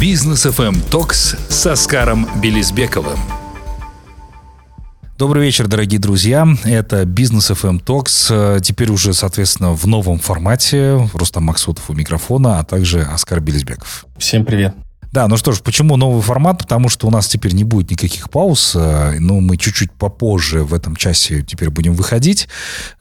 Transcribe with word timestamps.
Бизнес 0.00 0.46
FM 0.46 0.80
Токс 0.90 1.36
с 1.50 1.66
Оскаром 1.66 2.26
Белизбековым. 2.40 3.18
Добрый 5.18 5.44
вечер, 5.44 5.68
дорогие 5.68 6.00
друзья. 6.00 6.48
Это 6.64 7.04
Бизнес 7.04 7.50
FM 7.50 7.84
Talks. 7.84 8.62
Теперь 8.62 8.90
уже, 8.90 9.12
соответственно, 9.12 9.74
в 9.74 9.86
новом 9.86 10.18
формате. 10.18 11.06
Рустам 11.12 11.44
Максутов 11.44 11.90
у 11.90 11.92
микрофона, 11.92 12.60
а 12.60 12.64
также 12.64 13.02
Оскар 13.02 13.40
Белизбеков. 13.40 14.06
Всем 14.16 14.46
привет. 14.46 14.74
Да, 15.12 15.26
ну 15.26 15.36
что 15.36 15.50
ж, 15.50 15.60
почему 15.60 15.96
новый 15.96 16.22
формат? 16.22 16.58
Потому 16.58 16.88
что 16.88 17.08
у 17.08 17.10
нас 17.10 17.26
теперь 17.26 17.52
не 17.52 17.64
будет 17.64 17.90
никаких 17.90 18.30
пауз. 18.30 18.76
Э, 18.76 19.16
ну, 19.18 19.40
мы 19.40 19.56
чуть-чуть 19.56 19.90
попозже 19.90 20.62
в 20.62 20.72
этом 20.72 20.94
часе 20.94 21.42
теперь 21.42 21.68
будем 21.68 21.94
выходить. 21.94 22.48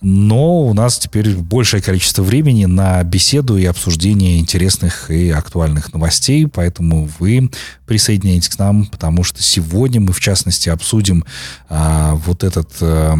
Но 0.01 0.61
у 0.61 0.73
нас 0.73 0.97
теперь 0.97 1.35
большее 1.35 1.83
количество 1.83 2.23
времени 2.23 2.65
на 2.65 3.03
беседу 3.03 3.57
и 3.57 3.65
обсуждение 3.65 4.39
интересных 4.39 5.11
и 5.11 5.29
актуальных 5.29 5.93
новостей. 5.93 6.47
Поэтому 6.47 7.07
вы 7.19 7.51
присоединяйтесь 7.85 8.49
к 8.49 8.57
нам, 8.57 8.87
потому 8.87 9.23
что 9.23 9.43
сегодня 9.43 10.01
мы, 10.01 10.11
в 10.11 10.19
частности, 10.19 10.69
обсудим 10.69 11.25
а, 11.69 12.15
вот 12.15 12.43
этот 12.43 12.69
а, 12.81 13.15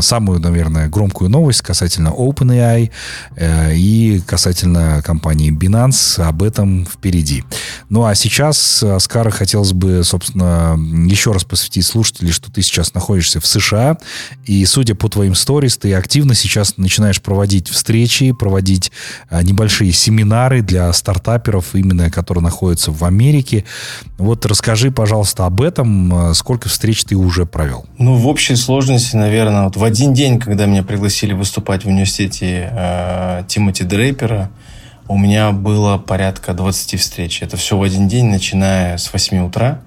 самую, 0.00 0.38
наверное, 0.38 0.88
громкую 0.88 1.28
новость 1.28 1.62
касательно 1.62 2.10
OpenAI 2.10 2.90
а, 3.36 3.72
и 3.72 4.20
касательно 4.20 5.02
компании 5.04 5.50
Binance. 5.50 6.22
Об 6.22 6.44
этом 6.44 6.86
впереди. 6.86 7.42
Ну, 7.88 8.04
а 8.04 8.14
сейчас 8.14 8.27
сейчас, 8.28 8.82
Оскар, 8.82 9.30
хотелось 9.30 9.72
бы, 9.72 10.04
собственно, 10.04 10.78
еще 11.08 11.32
раз 11.32 11.44
посвятить 11.44 11.86
слушателей, 11.86 12.32
что 12.32 12.52
ты 12.52 12.62
сейчас 12.62 12.94
находишься 12.94 13.40
в 13.40 13.46
США, 13.46 13.98
и, 14.44 14.64
судя 14.66 14.94
по 14.94 15.08
твоим 15.08 15.34
сторис, 15.34 15.78
ты 15.78 15.94
активно 15.94 16.34
сейчас 16.34 16.76
начинаешь 16.76 17.20
проводить 17.20 17.68
встречи, 17.68 18.32
проводить 18.32 18.92
а, 19.30 19.42
небольшие 19.42 19.92
семинары 19.92 20.62
для 20.62 20.92
стартаперов, 20.92 21.74
именно 21.74 22.10
которые 22.10 22.42
находятся 22.42 22.92
в 22.92 23.04
Америке. 23.04 23.64
Вот 24.18 24.44
расскажи, 24.46 24.90
пожалуйста, 24.90 25.46
об 25.46 25.60
этом. 25.60 26.14
А, 26.14 26.34
сколько 26.34 26.68
встреч 26.68 27.04
ты 27.04 27.16
уже 27.16 27.46
провел? 27.46 27.86
Ну, 27.98 28.14
в 28.14 28.26
общей 28.26 28.56
сложности, 28.56 29.16
наверное, 29.16 29.64
вот 29.64 29.76
в 29.76 29.84
один 29.84 30.12
день, 30.12 30.38
когда 30.38 30.66
меня 30.66 30.82
пригласили 30.82 31.32
выступать 31.32 31.84
в 31.84 31.88
университете 31.88 32.70
э, 32.72 33.44
Тимоти 33.48 33.84
Дрейпера, 33.84 34.50
у 35.08 35.16
меня 35.16 35.52
было 35.52 35.98
порядка 35.98 36.52
20 36.52 37.00
встреч. 37.00 37.42
Это 37.42 37.56
все 37.56 37.76
в 37.76 37.82
один 37.82 38.08
день, 38.08 38.26
начиная 38.26 38.98
с 38.98 39.12
8 39.12 39.46
утра. 39.46 39.80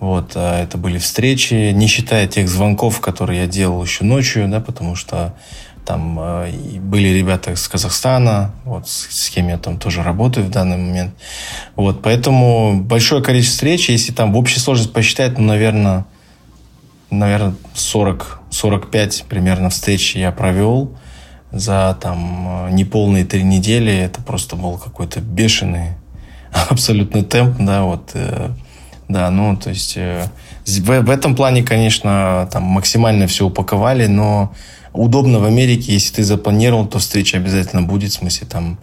Вот, 0.00 0.32
а 0.34 0.62
это 0.62 0.78
были 0.78 0.98
встречи, 0.98 1.72
не 1.72 1.86
считая 1.86 2.26
тех 2.26 2.48
звонков, 2.48 3.00
которые 3.00 3.42
я 3.42 3.46
делал 3.46 3.82
еще 3.82 4.04
ночью, 4.04 4.48
да, 4.48 4.60
потому 4.60 4.96
что 4.96 5.34
там 5.86 6.18
э, 6.20 6.78
были 6.78 7.08
ребята 7.08 7.52
из 7.52 7.66
Казахстана, 7.68 8.52
вот, 8.64 8.88
с, 8.88 9.08
с 9.10 9.30
кем 9.30 9.48
я 9.48 9.58
там 9.58 9.78
тоже 9.78 10.02
работаю 10.02 10.46
в 10.46 10.50
данный 10.50 10.76
момент. 10.76 11.14
Вот, 11.76 12.02
поэтому 12.02 12.80
большое 12.80 13.22
количество 13.22 13.54
встреч, 13.54 13.88
если 13.88 14.12
там 14.12 14.32
в 14.32 14.36
общей 14.36 14.60
сложности 14.60 14.92
посчитать, 14.92 15.38
ну, 15.38 15.44
наверное, 15.44 16.06
наверное 17.10 17.54
40, 17.74 18.40
45 18.50 19.24
примерно 19.28 19.70
встреч 19.70 20.16
я 20.16 20.32
провел 20.32 20.96
за 21.54 21.96
там 22.00 22.74
неполные 22.74 23.24
три 23.24 23.42
недели. 23.42 23.92
Это 23.92 24.20
просто 24.20 24.56
был 24.56 24.76
какой-то 24.76 25.20
бешеный 25.20 25.90
абсолютный 26.70 27.22
темп, 27.22 27.56
да, 27.58 27.84
вот, 27.84 28.10
э, 28.14 28.50
да, 29.08 29.30
ну, 29.30 29.56
то 29.56 29.70
есть 29.70 29.94
э, 29.96 30.28
в, 30.66 31.00
в 31.00 31.10
этом 31.10 31.34
плане, 31.34 31.62
конечно, 31.62 32.48
там 32.52 32.62
максимально 32.64 33.26
все 33.26 33.46
упаковали, 33.46 34.06
но 34.06 34.52
удобно 34.92 35.38
в 35.38 35.44
Америке, 35.44 35.92
если 35.92 36.16
ты 36.16 36.24
запланировал, 36.24 36.86
то 36.86 36.98
встреча 36.98 37.36
обязательно 37.36 37.82
будет, 37.82 38.12
в 38.12 38.14
смысле, 38.14 38.46
там, 38.48 38.78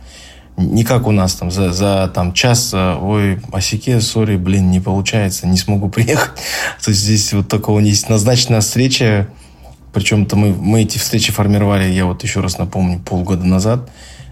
не 0.57 0.83
как 0.83 1.07
у 1.07 1.11
нас 1.11 1.35
там 1.35 1.49
за, 1.49 1.71
за 1.71 2.11
там, 2.13 2.33
час, 2.33 2.71
э, 2.73 2.95
ой, 3.01 3.39
осеке, 3.51 4.01
сори, 4.01 4.37
блин, 4.37 4.69
не 4.69 4.79
получается, 4.79 5.47
не 5.47 5.57
смогу 5.57 5.89
приехать. 5.91 6.35
То 6.83 6.91
есть 6.91 7.01
здесь 7.01 7.33
вот 7.33 7.47
такого 7.47 7.79
не 7.79 7.89
есть 7.89 8.09
назначенная 8.09 8.61
встреча, 8.61 9.27
причем-то 9.93 10.35
мы, 10.35 10.53
мы 10.53 10.83
эти 10.83 10.97
встречи 10.97 11.31
формировали, 11.31 11.91
я 11.91 12.05
вот 12.05 12.23
еще 12.23 12.39
раз 12.39 12.57
напомню, 12.57 12.99
полгода 12.99 13.45
назад. 13.45 13.89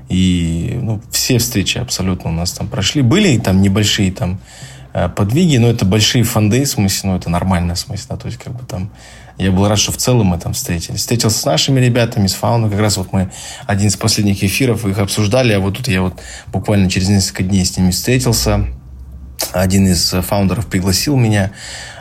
И 0.08 0.80
ну, 0.82 1.02
все 1.12 1.38
встречи 1.38 1.78
абсолютно 1.78 2.32
у 2.32 2.34
нас 2.34 2.52
там 2.52 2.68
прошли. 2.68 3.02
Были 3.02 3.38
там 3.38 3.62
небольшие 3.62 4.12
там 4.12 4.40
э, 4.94 5.08
подвиги, 5.10 5.58
но 5.58 5.68
это 5.68 5.86
большие 5.86 6.24
фонды, 6.24 6.64
в 6.64 6.68
смысле, 6.68 7.12
ну, 7.12 7.16
это 7.18 7.30
нормально, 7.30 7.76
в 7.76 7.80
смысле, 7.80 8.06
да, 8.10 8.18
то 8.18 8.26
есть, 8.26 8.40
как 8.40 8.54
бы 8.54 8.66
там, 8.66 8.90
я 9.38 9.52
был 9.52 9.68
рад, 9.68 9.78
что 9.78 9.92
в 9.92 9.98
целом 9.98 10.28
мы 10.28 10.40
там 10.40 10.54
встретились. 10.54 11.00
Встретился 11.00 11.40
с 11.40 11.46
нашими 11.46 11.80
ребятами, 11.80 12.26
с 12.26 12.34
Фауну, 12.34 12.72
как 12.72 12.80
раз 12.80 12.98
вот 12.98 13.14
мы 13.14 13.32
один 13.68 13.88
из 13.88 13.98
последних 13.98 14.44
эфиров 14.44 14.86
их 14.86 14.98
обсуждали, 14.98 15.54
а 15.54 15.60
вот 15.60 15.78
тут 15.78 15.88
я 15.88 16.02
вот 16.02 16.20
буквально 16.48 16.90
через 16.90 17.10
несколько 17.10 17.44
дней 17.44 17.64
с 17.64 17.78
ними 17.78 17.92
встретился. 17.92 18.66
Один 19.54 19.88
из 19.88 20.10
фаундеров 20.10 20.68
пригласил 20.68 21.16
меня, 21.16 21.52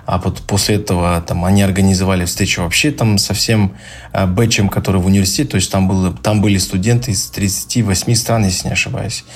а 0.09 0.17
вот 0.17 0.41
после 0.41 0.77
этого 0.77 1.21
там, 1.21 1.45
они 1.45 1.61
организовали 1.61 2.25
встречу 2.25 2.63
вообще 2.63 2.93
там 2.93 3.19
со 3.19 3.35
всем 3.35 3.75
э, 4.15 4.25
бэчем, 4.25 4.71
который 4.71 5.03
в 5.03 5.07
университете. 5.07 5.51
То 5.51 5.57
есть 5.57 5.71
там, 5.71 5.87
было, 5.87 6.15
там 6.15 6.41
были 6.41 6.57
студенты 6.57 7.11
из 7.11 7.27
38 7.27 8.15
стран, 8.15 8.47
если 8.47 8.69
не 8.69 8.73
ошибаюсь. 8.73 9.27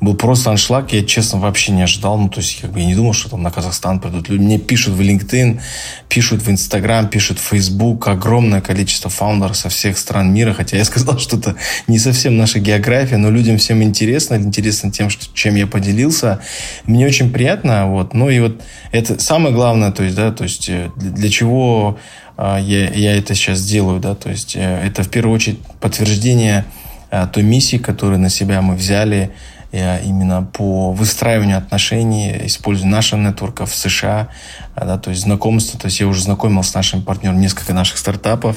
Был 0.00 0.14
просто 0.14 0.48
аншлаг. 0.48 0.90
Я, 0.94 1.04
честно, 1.04 1.38
вообще 1.38 1.72
не 1.72 1.82
ожидал. 1.82 2.16
Ну, 2.16 2.30
то 2.30 2.40
есть 2.40 2.62
как 2.62 2.72
бы 2.72 2.80
я 2.80 2.86
не 2.86 2.94
думал, 2.94 3.12
что 3.12 3.28
там 3.28 3.42
на 3.42 3.50
Казахстан 3.50 4.00
придут 4.00 4.30
люди. 4.30 4.40
Мне 4.42 4.58
пишут 4.58 4.94
в 4.94 5.02
LinkedIn, 5.02 5.60
пишут 6.08 6.40
в 6.40 6.48
Instagram, 6.48 7.08
пишут 7.08 7.38
в 7.38 7.42
Facebook. 7.42 8.08
Огромное 8.08 8.62
количество 8.62 9.10
фаундеров 9.10 9.54
со 9.54 9.68
всех 9.68 9.98
стран 9.98 10.32
мира. 10.32 10.54
Хотя 10.54 10.78
я 10.78 10.86
сказал, 10.86 11.18
что 11.18 11.36
это 11.36 11.56
не 11.88 11.98
совсем 11.98 12.38
наша 12.38 12.58
география, 12.58 13.18
но 13.18 13.30
людям 13.30 13.58
всем 13.58 13.82
интересно. 13.82 14.36
Интересно 14.36 14.90
тем, 14.90 15.10
что, 15.10 15.26
чем 15.34 15.56
я 15.56 15.66
поделился. 15.66 16.40
Мне 16.86 17.04
очень 17.06 17.30
приятно. 17.30 17.86
Вот. 17.88 18.14
Ну 18.14 18.30
и 18.30 18.40
вот 18.40 18.62
это 18.92 19.20
самое 19.20 19.54
главное, 19.54 19.92
то 19.92 20.02
есть, 20.02 20.21
да, 20.22 20.32
то 20.32 20.44
есть 20.44 20.68
э, 20.68 20.90
для 20.96 21.28
чего 21.28 21.98
а, 22.36 22.58
я, 22.58 22.88
я 22.90 23.16
это 23.16 23.34
сейчас 23.34 23.64
делаю, 23.64 24.00
да, 24.00 24.14
то 24.14 24.30
есть 24.30 24.56
э, 24.56 24.86
это 24.86 25.02
в 25.02 25.08
первую 25.10 25.34
очередь 25.34 25.58
подтверждение 25.80 26.64
а, 27.10 27.26
той 27.26 27.42
миссии, 27.42 27.76
которую 27.76 28.20
на 28.20 28.30
себя 28.30 28.62
мы 28.62 28.74
взяли 28.74 29.32
э, 29.70 30.02
именно 30.04 30.42
по 30.42 30.92
выстраиванию 30.92 31.58
отношений, 31.58 32.34
используя 32.44 32.88
наши 32.88 33.16
нетворков 33.16 33.70
в 33.70 33.76
США, 33.76 34.28
а, 34.74 34.84
да, 34.86 34.98
то 34.98 35.10
есть 35.10 35.22
знакомство, 35.22 35.78
то 35.78 35.86
есть 35.86 36.00
я 36.00 36.06
уже 36.06 36.22
знакомился 36.22 36.70
с 36.70 36.74
нашим 36.74 37.02
партнером 37.02 37.40
несколько 37.40 37.74
наших 37.74 37.98
стартапов, 37.98 38.56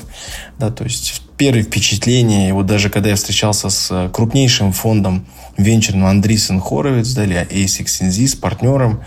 да, 0.57 0.71
то 0.71 0.83
есть 0.83 1.21
первые 1.37 1.63
впечатления, 1.63 2.49
и 2.49 2.51
вот 2.53 2.65
даже 2.67 2.89
когда 2.89 3.09
я 3.09 3.15
встречался 3.15 3.69
с 3.69 4.09
крупнейшим 4.13 4.71
фондом 4.71 5.25
венчурным 5.57 6.05
Андрисен 6.05 6.61
Хоровиц, 6.61 7.13
да, 7.13 7.25
или 7.25 7.35
ASIC 7.35 8.27
с 8.27 8.35
партнером, 8.35 9.01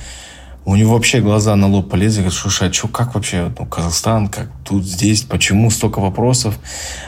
у 0.68 0.76
него 0.76 0.92
вообще 0.92 1.20
глаза 1.20 1.56
на 1.56 1.66
лоб 1.66 1.88
полезли, 1.88 2.20
говорит, 2.20 2.38
слушай, 2.38 2.68
а 2.68 2.72
что, 2.72 2.88
как 2.88 3.14
вообще, 3.14 3.50
ну, 3.58 3.64
Казахстан, 3.64 4.28
как 4.28 4.50
тут, 4.66 4.84
здесь, 4.84 5.22
почему 5.22 5.70
столько 5.70 5.98
вопросов? 5.98 6.58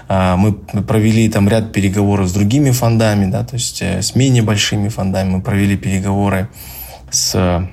А, 0.09 0.37
мы 0.37 0.54
провели 0.54 1.28
там 1.28 1.47
ряд 1.47 1.71
переговоров 1.71 2.31
с 2.31 2.32
другими 2.32 2.71
фондами, 2.71 3.31
да, 3.31 3.44
то 3.44 3.56
есть 3.56 3.82
э, 3.82 4.00
с 4.00 4.15
менее 4.15 4.43
большими 4.43 4.88
фондами, 4.88 5.28
мы 5.28 5.43
провели 5.43 5.76
переговоры 5.76 6.48
с, 7.10 7.69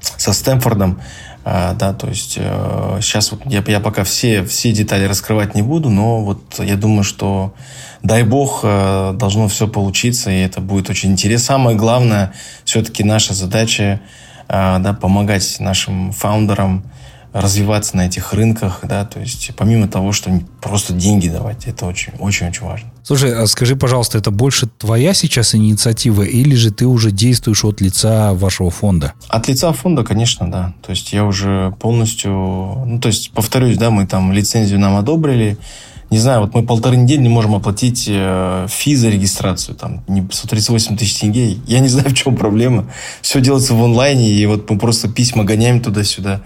со 0.00 0.32
Стэнфордом, 0.32 1.00
а, 1.44 1.74
да, 1.74 1.92
то 1.92 2.08
есть 2.08 2.32
сейчас 2.32 3.30
э, 3.30 3.36
вот 3.36 3.46
я, 3.46 3.62
я 3.64 3.78
пока 3.78 4.02
все, 4.02 4.44
все 4.44 4.72
детали 4.72 5.04
раскрывать 5.04 5.54
не 5.54 5.62
буду, 5.62 5.88
но 5.88 6.24
вот 6.24 6.58
я 6.58 6.74
думаю, 6.74 7.04
что 7.04 7.54
дай 8.02 8.24
бог 8.24 8.62
э, 8.64 9.12
должно 9.14 9.46
все 9.46 9.68
получиться, 9.68 10.32
и 10.32 10.40
это 10.40 10.60
будет 10.60 10.90
очень 10.90 11.12
интересно. 11.12 11.46
Самое 11.46 11.76
главное, 11.76 12.32
все-таки 12.64 13.04
наша 13.04 13.34
задача 13.34 14.00
да, 14.48 14.96
помогать 15.00 15.56
нашим 15.60 16.12
фаундерам 16.12 16.84
развиваться 17.32 17.96
на 17.96 18.06
этих 18.06 18.32
рынках, 18.32 18.80
да, 18.82 19.04
то 19.04 19.20
есть 19.20 19.50
помимо 19.56 19.88
того, 19.88 20.12
что 20.12 20.30
просто 20.62 20.94
деньги 20.94 21.28
давать, 21.28 21.66
это 21.66 21.84
очень, 21.84 22.14
очень, 22.18 22.48
очень 22.48 22.64
важно. 22.64 22.90
Слушай, 23.02 23.34
а 23.34 23.46
скажи, 23.46 23.76
пожалуйста, 23.76 24.16
это 24.16 24.30
больше 24.30 24.66
твоя 24.66 25.12
сейчас 25.12 25.54
инициатива 25.54 26.22
или 26.22 26.54
же 26.54 26.70
ты 26.70 26.86
уже 26.86 27.10
действуешь 27.10 27.64
от 27.64 27.80
лица 27.80 28.32
вашего 28.32 28.70
фонда? 28.70 29.12
От 29.28 29.48
лица 29.48 29.72
фонда, 29.72 30.02
конечно, 30.02 30.50
да. 30.50 30.72
То 30.82 30.90
есть 30.90 31.12
я 31.12 31.24
уже 31.24 31.74
полностью, 31.78 32.32
ну, 32.32 32.98
то 33.00 33.08
есть 33.08 33.30
повторюсь, 33.32 33.76
да, 33.76 33.90
мы 33.90 34.06
там 34.06 34.32
лицензию 34.32 34.80
нам 34.80 34.96
одобрили, 34.96 35.58
не 36.08 36.18
знаю, 36.18 36.42
вот 36.42 36.54
мы 36.54 36.62
полторы 36.62 36.96
недели 36.96 37.20
не 37.20 37.28
можем 37.28 37.56
оплатить 37.56 38.06
э, 38.08 38.66
фи 38.68 38.94
за 38.94 39.08
регистрацию, 39.08 39.74
там, 39.74 40.04
не 40.06 40.26
138 40.30 40.96
тысяч 40.96 41.18
тенге. 41.18 41.58
Я 41.66 41.80
не 41.80 41.88
знаю, 41.88 42.10
в 42.10 42.14
чем 42.14 42.36
проблема. 42.36 42.88
Все 43.22 43.40
делается 43.40 43.74
в 43.74 43.82
онлайне, 43.82 44.30
и 44.30 44.46
вот 44.46 44.70
мы 44.70 44.78
просто 44.78 45.08
письма 45.08 45.42
гоняем 45.42 45.80
туда-сюда. 45.80 46.42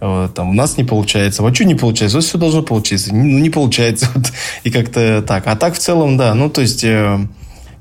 Вот, 0.00 0.34
там, 0.34 0.50
у 0.50 0.52
нас 0.52 0.76
не 0.76 0.84
получается. 0.84 1.42
Вот 1.42 1.54
что 1.54 1.64
не 1.64 1.76
получается? 1.76 2.16
Вот 2.16 2.24
все 2.24 2.38
должно 2.38 2.62
получиться. 2.62 3.14
Ну, 3.14 3.38
не 3.38 3.50
получается. 3.50 4.08
Вот, 4.14 4.32
и 4.64 4.70
как-то 4.70 5.24
так. 5.26 5.46
А 5.46 5.54
так 5.56 5.74
в 5.74 5.78
целом, 5.78 6.16
да. 6.16 6.34
Ну, 6.34 6.50
то 6.50 6.60
есть, 6.60 6.82
э, 6.82 7.18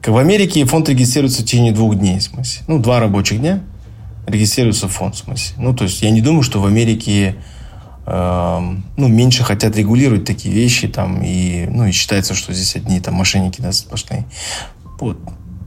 как 0.01 0.13
в 0.13 0.17
Америке 0.17 0.65
фонд 0.65 0.89
регистрируется 0.89 1.41
в 1.41 1.45
течение 1.45 1.71
двух 1.71 1.95
дней, 1.95 2.19
в 2.19 2.23
смысле. 2.23 2.61
Ну, 2.67 2.79
два 2.79 2.99
рабочих 2.99 3.39
дня 3.39 3.63
регистрируется 4.27 4.87
фонд, 4.87 5.15
в 5.15 5.17
смысле. 5.19 5.55
Ну, 5.57 5.73
то 5.73 5.85
есть, 5.85 6.01
я 6.03 6.11
не 6.11 6.21
думаю, 6.21 6.43
что 6.43 6.59
в 6.59 6.65
Америке 6.65 7.35
ну, 8.05 9.07
меньше 9.07 9.43
хотят 9.43 9.77
регулировать 9.77 10.25
такие 10.25 10.53
вещи, 10.53 10.87
там, 10.87 11.21
и, 11.23 11.65
ну, 11.67 11.85
и 11.85 11.91
считается, 11.91 12.33
что 12.33 12.53
здесь 12.53 12.75
одни 12.75 12.99
там 12.99 13.13
мошенники, 13.13 13.61
да, 13.61 13.71
сплошные. 13.71 14.25
Вот. 14.99 15.17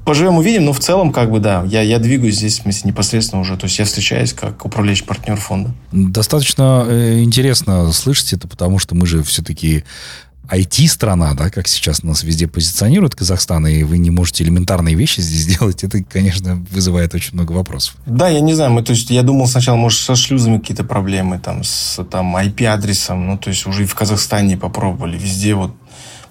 поживем, 0.05 0.37
увидим, 0.37 0.65
но 0.65 0.73
в 0.73 0.79
целом, 0.79 1.13
как 1.13 1.31
бы, 1.31 1.41
да, 1.41 1.65
я, 1.65 1.83
я 1.83 1.99
двигаюсь 1.99 2.37
здесь, 2.37 2.59
в 2.59 2.63
смысле, 2.63 2.91
непосредственно 2.91 3.41
уже, 3.41 3.57
то 3.57 3.65
есть 3.65 3.79
я 3.79 3.85
встречаюсь 3.85 4.33
как 4.33 4.65
управляющий 4.65 5.05
партнер 5.05 5.37
фонда. 5.37 5.71
Достаточно 5.93 6.85
э, 6.87 7.21
интересно 7.21 7.91
слышать 7.93 8.33
это, 8.35 8.47
потому 8.47 8.79
что 8.79 8.95
мы 8.95 9.07
же 9.07 9.23
все-таки 9.23 9.85
IT-страна, 10.51 11.35
да, 11.35 11.51
как 11.51 11.69
сейчас 11.69 12.03
нас 12.03 12.23
везде 12.23 12.47
позиционируют 12.47 13.15
Казахстан, 13.15 13.67
и 13.67 13.83
вы 13.83 13.99
не 13.99 14.11
можете 14.11 14.45
элементарные 14.45 14.95
вещи 14.95 15.21
здесь 15.21 15.41
сделать, 15.57 15.85
это, 15.85 16.03
конечно, 16.03 16.65
вызывает 16.71 17.15
очень 17.15 17.35
много 17.35 17.53
вопросов. 17.53 17.97
Да, 18.07 18.29
я 18.29 18.41
не 18.41 18.55
знаю, 18.55 18.73
мы, 18.73 18.83
то 18.83 18.93
есть, 18.93 19.11
я 19.11 19.23
думал 19.23 19.47
сначала, 19.47 19.77
может, 19.77 20.01
со 20.01 20.17
шлюзами 20.17 20.59
какие-то 20.59 20.85
проблемы, 20.85 21.39
там, 21.39 21.65
с 21.65 22.03
там, 22.05 22.37
IP-адресом, 22.37 23.27
ну, 23.27 23.39
то 23.39 23.51
есть, 23.51 23.67
уже 23.67 23.85
и 23.85 23.87
в 23.87 23.95
Казахстане 23.95 24.57
попробовали, 24.57 25.19
везде 25.19 25.55
вот 25.55 25.73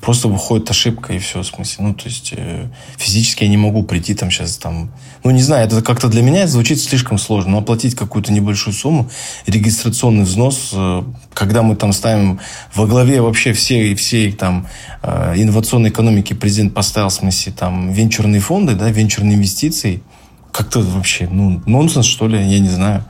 просто 0.05 0.27
выходит 0.27 0.69
ошибка 0.69 1.13
и 1.13 1.17
все, 1.17 1.41
в 1.41 1.47
смысле. 1.47 1.85
Ну, 1.85 1.93
то 1.95 2.05
есть, 2.05 2.31
э, 2.37 2.67
физически 2.95 3.43
я 3.43 3.49
не 3.49 3.57
могу 3.57 3.81
прийти 3.81 4.13
там 4.13 4.29
сейчас 4.29 4.57
там... 4.57 4.91
Ну, 5.23 5.31
не 5.31 5.41
знаю, 5.41 5.65
это 5.65 5.81
как-то 5.81 6.09
для 6.09 6.21
меня 6.21 6.45
звучит 6.45 6.79
слишком 6.79 7.17
сложно. 7.17 7.53
Но 7.53 7.57
оплатить 7.57 7.95
какую-то 7.95 8.31
небольшую 8.31 8.75
сумму, 8.75 9.09
регистрационный 9.47 10.23
взнос, 10.23 10.69
э, 10.73 11.03
когда 11.33 11.63
мы 11.63 11.75
там 11.75 11.91
ставим 11.91 12.39
во 12.75 12.85
главе 12.85 13.19
вообще 13.19 13.53
всей, 13.53 13.95
всей 13.95 14.31
там 14.31 14.67
э, 15.01 15.33
инновационной 15.37 15.89
экономики 15.89 16.33
президент 16.33 16.75
поставил, 16.75 17.09
в 17.09 17.13
смысле, 17.13 17.53
там, 17.53 17.91
венчурные 17.91 18.41
фонды, 18.41 18.75
да, 18.75 18.91
венчурные 18.91 19.35
инвестиции, 19.35 20.03
как-то 20.51 20.81
вообще, 20.81 21.27
ну, 21.31 21.63
нонсенс, 21.65 22.05
что 22.05 22.27
ли, 22.27 22.37
я 22.37 22.59
не 22.59 22.69
знаю. 22.69 23.03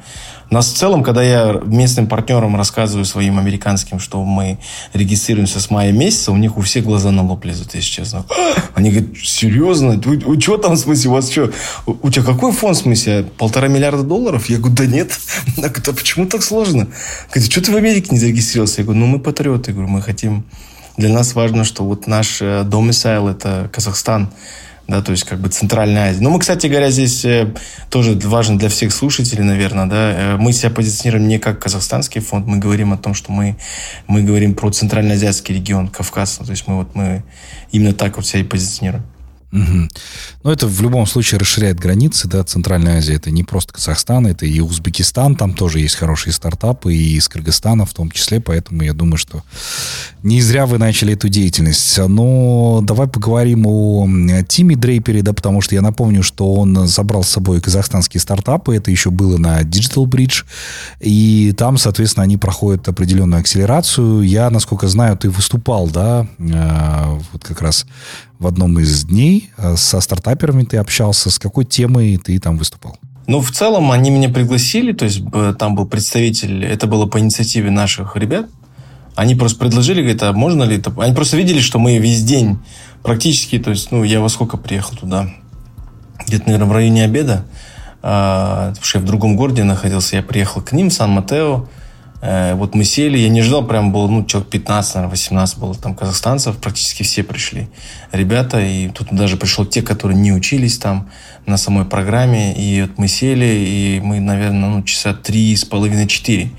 Нас 0.49 0.71
в 0.71 0.77
целом, 0.77 1.03
когда 1.03 1.23
я 1.23 1.59
местным 1.65 2.07
партнерам 2.07 2.55
рассказываю 2.55 3.05
своим 3.05 3.39
американским, 3.39 3.99
что 3.99 4.23
мы 4.23 4.59
регистрируемся 4.93 5.59
с 5.59 5.69
мая 5.69 5.91
месяца, 5.91 6.31
у 6.31 6.37
них 6.37 6.57
у 6.57 6.61
всех 6.61 6.85
глаза 6.85 7.11
на 7.11 7.23
лоб 7.23 7.45
лезут, 7.45 7.73
если 7.73 7.87
честно. 7.87 8.25
Они 8.75 8.91
говорят, 8.91 9.17
серьезно? 9.17 9.99
Вы, 10.03 10.17
вы 10.19 10.39
что 10.39 10.57
там, 10.57 10.73
в 10.73 10.77
смысле, 10.77 11.09
у 11.09 11.13
вас 11.13 11.31
что? 11.31 11.51
У, 11.85 12.09
тебя 12.09 12.23
какой 12.23 12.51
фонд, 12.51 12.77
в 12.77 12.81
смысле? 12.81 13.23
Полтора 13.37 13.67
миллиарда 13.67 14.03
долларов? 14.03 14.49
Я 14.49 14.57
говорю, 14.57 14.75
да 14.75 14.85
нет. 14.85 15.11
Она 15.57 15.67
говорит, 15.67 15.87
а 15.87 15.93
почему 15.93 16.25
так 16.27 16.43
сложно? 16.43 16.87
Говорит, 17.31 17.51
что 17.51 17.61
ты 17.61 17.71
в 17.71 17.75
Америке 17.75 18.09
не 18.11 18.19
зарегистрировался? 18.19 18.81
Я 18.81 18.85
говорю, 18.85 18.99
ну 19.01 19.07
мы 19.07 19.19
патриоты. 19.19 19.71
Я 19.71 19.75
говорю, 19.75 19.91
мы 19.91 20.01
хотим... 20.01 20.45
Для 20.97 21.09
нас 21.09 21.35
важно, 21.35 21.65
что 21.65 21.83
вот 21.83 22.07
наш 22.07 22.39
домисайл– 22.39 23.27
это 23.29 23.69
Казахстан 23.73 24.29
да, 24.87 25.01
то 25.01 25.11
есть 25.11 25.23
как 25.23 25.39
бы 25.39 25.49
Центральная 25.49 26.09
Азия. 26.09 26.21
Ну, 26.21 26.29
мы, 26.29 26.39
кстати 26.39 26.67
говоря, 26.67 26.91
здесь 26.91 27.25
э, 27.25 27.53
тоже 27.89 28.13
важно 28.23 28.57
для 28.59 28.69
всех 28.69 28.93
слушателей, 28.93 29.43
наверное, 29.43 29.87
да, 29.87 30.11
э, 30.11 30.37
мы 30.37 30.53
себя 30.53 30.69
позиционируем 30.69 31.27
не 31.27 31.39
как 31.39 31.59
казахстанский 31.59 32.21
фонд, 32.21 32.45
мы 32.45 32.57
говорим 32.57 32.93
о 32.93 32.97
том, 32.97 33.13
что 33.13 33.31
мы, 33.31 33.57
мы 34.07 34.21
говорим 34.21 34.53
про 34.53 34.69
Центральноазиатский 34.69 35.55
регион, 35.55 35.87
Кавказ, 35.87 36.37
то 36.37 36.51
есть 36.51 36.67
мы 36.67 36.77
вот 36.77 36.93
мы 36.95 37.23
именно 37.71 37.93
так 37.93 38.17
вот 38.17 38.25
себя 38.25 38.41
и 38.41 38.43
позиционируем. 38.43 39.03
Угу. 39.55 39.87
Ну, 40.43 40.51
это 40.51 40.67
в 40.67 40.81
любом 40.81 41.07
случае 41.07 41.39
расширяет 41.39 41.79
границы, 41.79 42.27
да, 42.27 42.43
Центральная 42.43 42.97
Азия. 42.97 43.15
Это 43.15 43.31
не 43.31 43.43
просто 43.43 43.73
Казахстан, 43.73 44.27
это 44.27 44.45
и 44.45 44.59
Узбекистан, 44.59 45.35
там 45.35 45.53
тоже 45.53 45.79
есть 45.79 45.95
хорошие 45.95 46.33
стартапы, 46.33 46.93
и 46.93 47.15
из 47.15 47.29
Кыргызстана 47.29 47.85
в 47.85 47.93
том 47.93 48.11
числе, 48.11 48.41
поэтому 48.41 48.83
я 48.83 48.93
думаю, 48.93 49.17
что 49.17 49.43
не 50.23 50.41
зря 50.41 50.65
вы 50.65 50.77
начали 50.77 51.13
эту 51.13 51.29
деятельность. 51.29 51.97
Но 51.97 52.81
давай 52.83 53.07
поговорим 53.07 53.65
о 53.65 54.07
Тиме 54.47 54.75
Дрейпере, 54.75 55.21
да, 55.21 55.31
потому 55.31 55.61
что 55.61 55.73
я 55.75 55.81
напомню, 55.81 56.21
что 56.21 56.53
он 56.53 56.87
забрал 56.87 57.23
с 57.23 57.29
собой 57.29 57.61
казахстанские 57.61 58.19
стартапы, 58.19 58.75
это 58.75 58.91
еще 58.91 59.09
было 59.09 59.37
на 59.37 59.61
Digital 59.61 60.05
Bridge, 60.05 60.43
и 60.99 61.53
там, 61.57 61.77
соответственно, 61.77 62.23
они 62.23 62.35
проходят 62.37 62.87
определенную 62.89 63.39
акселерацию. 63.39 64.21
Я, 64.21 64.49
насколько 64.49 64.87
знаю, 64.87 65.17
ты 65.17 65.29
выступал, 65.29 65.87
да, 65.87 66.27
э, 66.39 67.19
вот 67.31 67.43
как 67.43 67.61
раз 67.61 67.85
в 68.39 68.47
одном 68.47 68.79
из 68.79 69.05
дней 69.05 69.51
э, 69.57 69.75
со 69.77 70.01
стартаперами 70.01 70.63
ты 70.63 70.77
общался. 70.77 71.29
С 71.29 71.39
какой 71.39 71.65
темой 71.65 72.17
ты 72.17 72.37
там 72.39 72.57
выступал? 72.57 72.97
Ну, 73.27 73.41
в 73.41 73.51
целом, 73.51 73.91
они 73.91 74.11
меня 74.11 74.29
пригласили, 74.29 74.93
то 74.93 75.05
есть 75.05 75.23
там 75.57 75.75
был 75.75 75.87
представитель, 75.87 76.63
это 76.63 76.85
было 76.85 77.07
по 77.07 77.19
инициативе 77.19 77.71
наших 77.71 78.15
ребят. 78.15 78.47
Они 79.15 79.33
просто 79.33 79.57
предложили, 79.57 80.01
говорят, 80.01 80.23
а 80.23 80.33
можно 80.33 80.63
ли 80.63 80.77
это? 80.77 80.93
Они 80.97 81.15
просто 81.15 81.37
видели, 81.37 81.59
что 81.59 81.79
мы 81.79 81.97
весь 81.97 82.23
день 82.23 82.59
практически, 83.01 83.57
то 83.57 83.71
есть, 83.71 83.91
ну, 83.91 84.03
я 84.03 84.19
во 84.19 84.29
сколько 84.29 84.57
приехал 84.57 84.95
туда? 84.95 85.29
Где-то, 86.27 86.45
наверное, 86.45 86.67
в 86.67 86.71
районе 86.71 87.05
обеда. 87.05 87.45
А, 88.07 88.69
потому 88.69 88.85
что 88.85 88.99
я 88.99 89.03
в 89.03 89.07
другом 89.07 89.35
городе 89.35 89.63
находился. 89.63 90.17
Я 90.17 90.21
приехал 90.21 90.61
к 90.61 90.73
ним 90.73 90.89
в 90.89 90.93
Сан-Матео. 90.93 91.67
Э, 92.21 92.55
вот 92.55 92.75
мы 92.75 92.83
сели, 92.83 93.17
я 93.17 93.29
не 93.29 93.41
ждал, 93.41 93.65
прям 93.65 93.91
было, 93.91 94.07
ну, 94.07 94.25
человек 94.25 94.49
15, 94.49 94.95
наверное, 94.95 95.11
18 95.11 95.57
было 95.57 95.75
там 95.75 95.95
казахстанцев, 95.95 96.57
практически 96.57 97.03
все 97.03 97.23
пришли 97.23 97.67
ребята, 98.11 98.59
и 98.59 98.89
тут 98.89 99.09
даже 99.11 99.37
пришел 99.37 99.65
те, 99.65 99.81
которые 99.81 100.17
не 100.17 100.31
учились 100.31 100.77
там 100.77 101.09
на 101.45 101.57
самой 101.57 101.85
программе, 101.85 102.53
и 102.55 102.81
вот 102.81 102.97
мы 102.97 103.07
сели, 103.07 103.45
и 103.45 103.99
мы, 104.03 104.19
наверное, 104.19 104.69
ну, 104.69 104.83
часа 104.83 105.13
три 105.13 105.55
с 105.55 105.65
половиной, 105.65 106.07
четыре. 106.07 106.49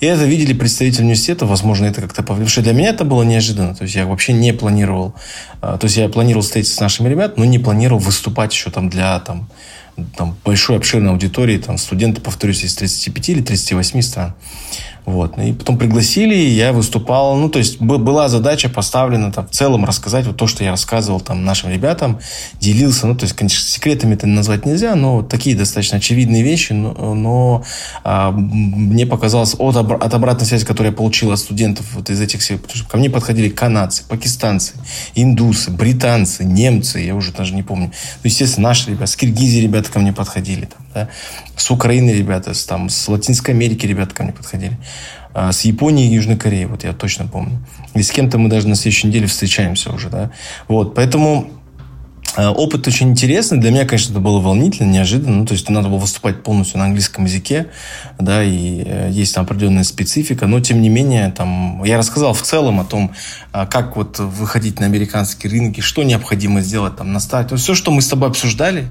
И 0.00 0.06
это 0.06 0.24
видели 0.24 0.52
представители 0.52 1.02
университета, 1.02 1.46
возможно, 1.46 1.86
это 1.86 2.00
как-то, 2.00 2.22
потому 2.22 2.46
что 2.46 2.62
для 2.62 2.72
меня 2.72 2.90
это 2.90 3.04
было 3.04 3.22
неожиданно, 3.22 3.74
то 3.74 3.82
есть 3.82 3.96
я 3.96 4.06
вообще 4.06 4.32
не 4.32 4.52
планировал, 4.52 5.14
э, 5.62 5.76
то 5.80 5.84
есть 5.84 5.96
я 5.96 6.08
планировал 6.08 6.42
встретиться 6.42 6.76
с 6.76 6.80
нашими 6.80 7.08
ребятами, 7.08 7.40
но 7.40 7.44
не 7.46 7.58
планировал 7.58 8.00
выступать 8.00 8.52
еще 8.52 8.70
там 8.70 8.88
для, 8.88 9.18
там, 9.20 9.48
там 10.16 10.36
большой 10.44 10.76
обширной 10.76 11.10
аудитории, 11.10 11.58
там 11.58 11.78
студенты, 11.78 12.20
повторюсь, 12.20 12.62
из 12.64 12.74
35 12.76 13.28
или 13.30 13.42
38 13.42 14.02
стран. 14.02 14.34
Вот. 15.06 15.38
И 15.38 15.52
потом 15.52 15.78
пригласили, 15.78 16.34
и 16.34 16.48
я 16.50 16.72
выступал. 16.72 17.36
Ну, 17.36 17.48
то 17.48 17.60
есть 17.60 17.80
была 17.80 18.28
задача 18.28 18.68
поставлена 18.68 19.30
там, 19.30 19.46
в 19.46 19.50
целом 19.52 19.84
рассказать 19.84 20.26
вот 20.26 20.36
то, 20.36 20.48
что 20.48 20.64
я 20.64 20.72
рассказывал 20.72 21.20
там 21.20 21.44
нашим 21.44 21.70
ребятам, 21.70 22.18
делился. 22.60 23.06
Ну, 23.06 23.14
то 23.14 23.22
есть, 23.22 23.36
конечно, 23.36 23.60
секретами 23.60 24.14
это 24.14 24.26
назвать 24.26 24.66
нельзя, 24.66 24.96
но 24.96 25.22
такие 25.22 25.54
достаточно 25.54 25.98
очевидные 25.98 26.42
вещи. 26.42 26.72
Но, 26.72 27.14
но 27.14 27.64
а, 28.02 28.32
мне 28.32 29.06
показалось 29.06 29.54
от, 29.56 29.76
от 29.76 30.14
обратной 30.14 30.44
связи, 30.44 30.66
которую 30.66 30.90
я 30.90 30.96
получил 30.96 31.30
от 31.30 31.38
студентов 31.38 31.86
вот 31.94 32.10
из 32.10 32.20
этих 32.20 32.40
всех, 32.40 32.60
потому 32.60 32.76
что 32.76 32.88
ко 32.88 32.96
мне 32.96 33.08
подходили 33.08 33.48
канадцы, 33.48 34.02
пакистанцы, 34.08 34.72
индусы, 35.14 35.70
британцы, 35.70 36.42
немцы, 36.44 36.98
я 36.98 37.14
уже 37.14 37.30
даже 37.30 37.54
не 37.54 37.62
помню. 37.62 37.86
Ну, 37.86 38.20
естественно, 38.24 38.70
наши 38.70 38.90
ребята, 38.90 39.06
с 39.06 39.14
Киргизии 39.14 39.60
ребята 39.60 39.88
ко 39.92 40.00
мне 40.00 40.12
подходили. 40.12 40.64
Там, 40.64 40.86
да? 40.94 41.08
С 41.56 41.70
Украины 41.70 42.10
ребята, 42.10 42.54
с, 42.54 42.64
там, 42.64 42.88
с 42.88 43.06
Латинской 43.06 43.54
Америки 43.54 43.86
ребята 43.86 44.14
ко 44.14 44.24
мне 44.24 44.32
подходили. 44.32 44.76
А, 45.34 45.52
с 45.52 45.62
Японией 45.62 46.08
и 46.10 46.14
Южной 46.14 46.36
Кореей, 46.36 46.66
вот 46.66 46.84
я 46.84 46.92
точно 46.92 47.26
помню. 47.26 47.58
И 47.94 48.02
с 48.02 48.10
кем-то 48.10 48.38
мы 48.38 48.48
даже 48.48 48.68
на 48.68 48.74
следующей 48.74 49.08
неделе 49.08 49.26
встречаемся 49.26 49.92
уже, 49.92 50.08
да. 50.08 50.30
Вот, 50.68 50.94
поэтому 50.94 51.50
Опыт 52.36 52.86
очень 52.86 53.10
интересный. 53.10 53.58
Для 53.58 53.70
меня, 53.70 53.86
конечно, 53.86 54.12
это 54.12 54.20
было 54.20 54.40
волнительно, 54.40 54.90
неожиданно. 54.90 55.36
Ну, 55.38 55.46
то 55.46 55.52
есть 55.52 55.68
надо 55.70 55.88
было 55.88 55.98
выступать 55.98 56.42
полностью 56.42 56.78
на 56.78 56.84
английском 56.84 57.24
языке, 57.24 57.68
да, 58.18 58.44
и 58.44 58.82
э, 58.84 59.08
есть 59.10 59.34
там 59.34 59.44
определенная 59.44 59.84
специфика. 59.84 60.46
Но, 60.46 60.60
тем 60.60 60.82
не 60.82 60.90
менее, 60.90 61.30
там, 61.30 61.82
я 61.84 61.96
рассказал 61.96 62.34
в 62.34 62.42
целом 62.42 62.80
о 62.80 62.84
том, 62.84 63.12
а, 63.52 63.66
как 63.66 63.96
вот 63.96 64.18
выходить 64.18 64.80
на 64.80 64.86
американские 64.86 65.50
рынки, 65.50 65.80
что 65.80 66.02
необходимо 66.02 66.60
сделать 66.60 66.96
там 66.96 67.12
на 67.12 67.20
старте. 67.20 67.56
Все, 67.56 67.74
что 67.74 67.90
мы 67.90 68.02
с 68.02 68.08
тобой 68.08 68.28
обсуждали, 68.28 68.88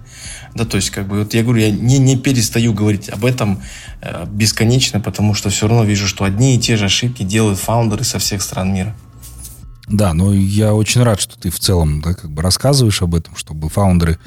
да, 0.55 0.65
то 0.65 0.77
есть, 0.77 0.89
как 0.89 1.07
бы, 1.07 1.19
вот 1.19 1.33
я 1.33 1.43
говорю, 1.43 1.59
я 1.59 1.71
не, 1.71 1.99
не 1.99 2.17
перестаю 2.17 2.73
говорить 2.73 3.09
об 3.09 3.25
этом 3.25 3.61
э, 4.01 4.25
бесконечно, 4.27 4.99
потому 4.99 5.35
что 5.35 5.49
все 5.49 5.67
равно 5.67 5.83
вижу, 5.83 6.07
что 6.07 6.23
одни 6.23 6.55
и 6.55 6.59
те 6.59 6.77
же 6.77 6.85
ошибки 6.85 7.21
делают 7.21 7.59
фаундеры 7.59 8.03
со 8.03 8.17
всех 8.17 8.41
стран 8.41 8.73
мира. 8.73 8.95
Да, 9.87 10.13
но 10.13 10.33
я 10.33 10.73
очень 10.73 11.03
рад, 11.03 11.19
что 11.19 11.37
ты 11.37 11.51
в 11.51 11.59
целом 11.59 12.01
да, 12.01 12.13
как 12.13 12.31
бы 12.31 12.41
рассказываешь 12.41 13.01
об 13.03 13.13
этом, 13.13 13.35
чтобы 13.35 13.69
фаундеры 13.69 14.17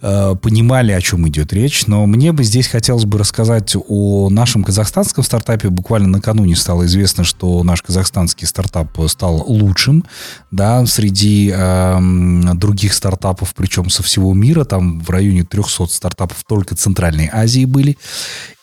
э, 0.00 0.34
понимали, 0.40 0.92
о 0.92 1.00
чем 1.02 1.28
идет 1.28 1.52
речь. 1.52 1.86
Но 1.86 2.06
мне 2.06 2.32
бы 2.32 2.44
здесь 2.44 2.66
хотелось 2.66 3.04
бы 3.04 3.18
рассказать 3.18 3.76
о 3.76 4.30
нашем 4.30 4.64
казахстанском 4.64 5.22
стартапе. 5.22 5.68
Буквально 5.68 6.08
накануне 6.08 6.56
стало 6.56 6.86
известно, 6.86 7.24
что 7.24 7.62
наш 7.62 7.82
казахстанский 7.82 8.46
стартап 8.46 8.98
стал 9.08 9.44
лучшим 9.46 10.04
да, 10.50 10.86
среди 10.86 11.52
э, 11.54 11.98
других 12.54 12.94
стартапов, 12.94 13.54
причем 13.54 13.90
со 13.90 14.02
всего 14.02 14.32
мира. 14.32 14.64
Там 14.64 15.00
в 15.00 15.10
районе 15.10 15.44
300 15.44 15.86
стартапов 15.86 16.42
только 16.48 16.74
Центральной 16.74 17.28
Азии 17.30 17.66
были. 17.66 17.98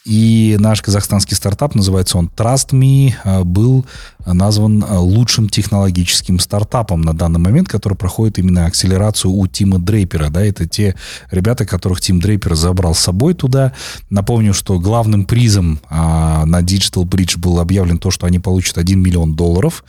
И 0.07 0.55
наш 0.57 0.81
казахстанский 0.81 1.35
стартап, 1.35 1.75
называется 1.75 2.17
он 2.17 2.31
Trust 2.33 2.69
Me, 2.69 3.13
э, 3.25 3.43
был 3.43 3.85
назван 4.25 4.81
э, 4.81 4.97
лучшим 4.97 5.49
технологическим 5.49 6.39
стартапом 6.39 7.01
на 7.01 7.13
данный 7.13 7.41
момент, 7.41 7.67
который 7.67 7.95
проходит 7.95 8.39
именно 8.39 8.65
акселерацию 8.65 9.31
у 9.31 9.45
Тима 9.47 9.79
Дрейпера. 9.79 10.29
Да, 10.29 10.45
это 10.45 10.65
те 10.65 10.95
ребята, 11.29 11.65
которых 11.65 11.99
Тим 11.99 12.21
Дрейпер 12.21 12.55
забрал 12.55 12.95
с 12.95 12.99
собой 12.99 13.33
туда. 13.33 13.73
Напомню, 14.09 14.53
что 14.53 14.79
главным 14.79 15.25
призом 15.25 15.81
а, 15.89 16.45
на 16.45 16.61
Digital 16.61 17.03
Bridge 17.03 17.37
был 17.37 17.59
объявлен 17.59 17.97
то, 17.97 18.09
что 18.09 18.27
они 18.27 18.39
получат 18.39 18.77
1 18.77 18.97
миллион 18.97 19.35
долларов 19.35 19.83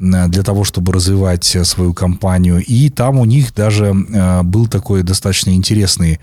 э, 0.00 0.26
для 0.26 0.42
того, 0.42 0.64
чтобы 0.64 0.92
развивать 0.92 1.44
свою 1.44 1.94
компанию. 1.94 2.60
И 2.60 2.90
там 2.90 3.20
у 3.20 3.24
них 3.24 3.54
даже 3.54 3.94
был 4.42 4.66
такой 4.66 5.04
достаточно 5.04 5.50
интересный 5.50 6.18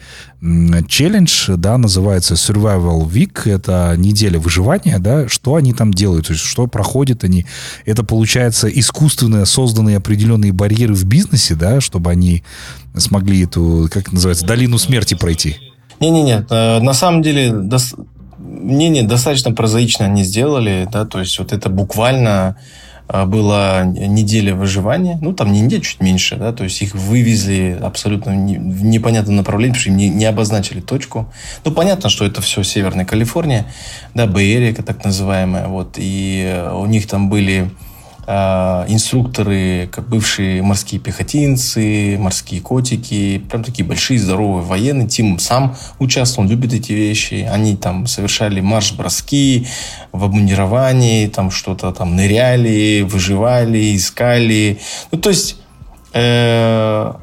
челлендж, 0.87 1.51
да, 1.55 1.77
называется 1.77 2.33
Survival 2.33 3.07
Week 3.07 3.20
Week, 3.21 3.49
это 3.49 3.95
неделя 3.97 4.39
выживания, 4.39 4.99
да, 4.99 5.27
что 5.27 5.55
они 5.55 5.73
там 5.73 5.93
делают, 5.93 6.27
то 6.27 6.33
есть 6.33 6.45
что 6.45 6.67
проходят 6.67 7.23
они. 7.23 7.45
Это, 7.85 8.03
получается, 8.03 8.67
искусственно 8.67 9.45
созданные 9.45 9.97
определенные 9.97 10.51
барьеры 10.51 10.93
в 10.93 11.05
бизнесе, 11.05 11.55
да, 11.55 11.81
чтобы 11.81 12.11
они 12.11 12.43
смогли 12.95 13.43
эту, 13.43 13.89
как 13.91 14.11
называется, 14.11 14.45
долину 14.45 14.77
смерти 14.77 15.13
пройти. 15.15 15.57
Не-не-не, 15.99 16.45
э, 16.49 16.79
на 16.79 16.93
самом 16.93 17.21
деле 17.21 17.53
мнение 18.39 19.03
достаточно 19.03 19.51
прозаично 19.53 20.05
они 20.05 20.23
сделали, 20.23 20.87
да, 20.91 21.05
то 21.05 21.19
есть 21.19 21.37
вот 21.39 21.53
это 21.53 21.69
буквально 21.69 22.57
была 23.25 23.83
неделя 23.83 24.55
выживания, 24.55 25.17
ну, 25.21 25.33
там 25.33 25.51
не 25.51 25.61
неделя, 25.61 25.81
чуть 25.81 26.01
меньше, 26.01 26.37
да, 26.37 26.53
то 26.53 26.63
есть 26.63 26.81
их 26.81 26.95
вывезли 26.95 27.77
абсолютно 27.81 28.31
в 28.31 28.83
непонятном 28.83 29.35
направлении, 29.35 29.73
потому 29.73 29.81
что 29.81 29.89
им 29.89 29.97
не, 29.97 30.09
не 30.09 30.25
обозначили 30.25 30.81
точку. 30.81 31.31
Ну, 31.65 31.71
понятно, 31.71 32.09
что 32.09 32.25
это 32.25 32.41
все 32.41 32.63
Северная 32.63 33.05
Калифорния, 33.05 33.65
да, 34.13 34.27
Бэйрия, 34.27 34.73
так 34.73 35.03
называемая, 35.03 35.67
вот, 35.67 35.95
и 35.97 36.63
у 36.73 36.85
них 36.85 37.07
там 37.07 37.29
были 37.29 37.69
а, 37.69 37.90
инструкторы, 38.27 39.89
как 39.91 40.07
бывшие 40.07 40.61
морские 40.61 41.01
пехотинцы, 41.01 42.17
морские 42.19 42.61
котики, 42.61 43.39
прям 43.49 43.63
такие 43.63 43.85
большие, 43.85 44.19
здоровые 44.19 44.63
военные. 44.63 45.07
Тим 45.07 45.39
сам 45.39 45.75
участвовал, 45.99 46.45
он 46.45 46.51
любит 46.51 46.73
эти 46.73 46.91
вещи. 46.93 47.47
Они 47.51 47.75
там 47.75 48.07
совершали 48.07 48.61
марш-броски 48.61 49.67
в 50.11 50.23
обмундировании, 50.23 51.27
там 51.27 51.51
что-то 51.51 51.91
там 51.91 52.15
ныряли, 52.15 53.01
выживали, 53.01 53.95
искали. 53.95 54.79
Ну, 55.11 55.17
то 55.17 55.29
есть 55.29 55.57
э, 56.13 57.13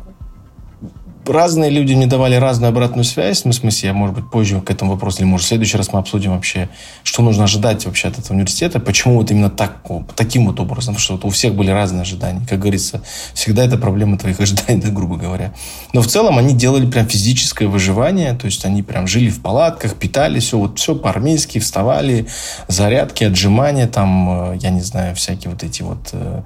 разные 1.28 1.70
люди 1.70 1.94
мне 1.94 2.06
давали 2.06 2.34
разную 2.34 2.70
обратную 2.70 3.04
связь. 3.04 3.44
Ну, 3.44 3.52
в 3.52 3.54
смысле, 3.54 3.88
я, 3.88 3.94
может 3.94 4.14
быть, 4.14 4.30
позже 4.30 4.60
к 4.60 4.70
этому 4.70 4.92
вопросу, 4.92 5.18
или, 5.18 5.26
может, 5.26 5.46
в 5.46 5.48
следующий 5.48 5.76
раз 5.76 5.92
мы 5.92 6.00
обсудим 6.00 6.32
вообще, 6.32 6.68
что 7.02 7.22
нужно 7.22 7.44
ожидать 7.44 7.86
вообще 7.86 8.08
от 8.08 8.18
этого 8.18 8.34
университета, 8.34 8.80
почему 8.80 9.16
вот 9.16 9.30
именно 9.30 9.50
так, 9.50 9.78
таким 10.16 10.46
вот 10.46 10.60
образом, 10.60 10.98
что 10.98 11.14
вот 11.14 11.24
у 11.24 11.30
всех 11.30 11.54
были 11.54 11.70
разные 11.70 12.02
ожидания. 12.02 12.44
Как 12.48 12.58
говорится, 12.58 13.02
всегда 13.34 13.64
это 13.64 13.78
проблема 13.78 14.18
твоих 14.18 14.40
ожиданий, 14.40 14.80
да, 14.80 14.90
грубо 14.90 15.16
говоря. 15.16 15.54
Но 15.92 16.02
в 16.02 16.06
целом 16.06 16.38
они 16.38 16.54
делали 16.54 16.86
прям 16.86 17.06
физическое 17.06 17.68
выживание, 17.68 18.34
то 18.34 18.46
есть 18.46 18.64
они 18.64 18.82
прям 18.82 19.06
жили 19.06 19.30
в 19.30 19.40
палатках, 19.40 19.94
питались, 19.94 20.44
все, 20.44 20.58
вот 20.58 20.78
все 20.78 20.94
по-армейски, 20.94 21.58
вставали, 21.58 22.26
зарядки, 22.68 23.24
отжимания, 23.24 23.86
там, 23.86 24.52
э, 24.52 24.58
я 24.60 24.70
не 24.70 24.82
знаю, 24.82 25.14
всякие 25.14 25.50
вот 25.50 25.62
эти 25.62 25.82
вот 25.82 26.14
Э, 26.18 26.42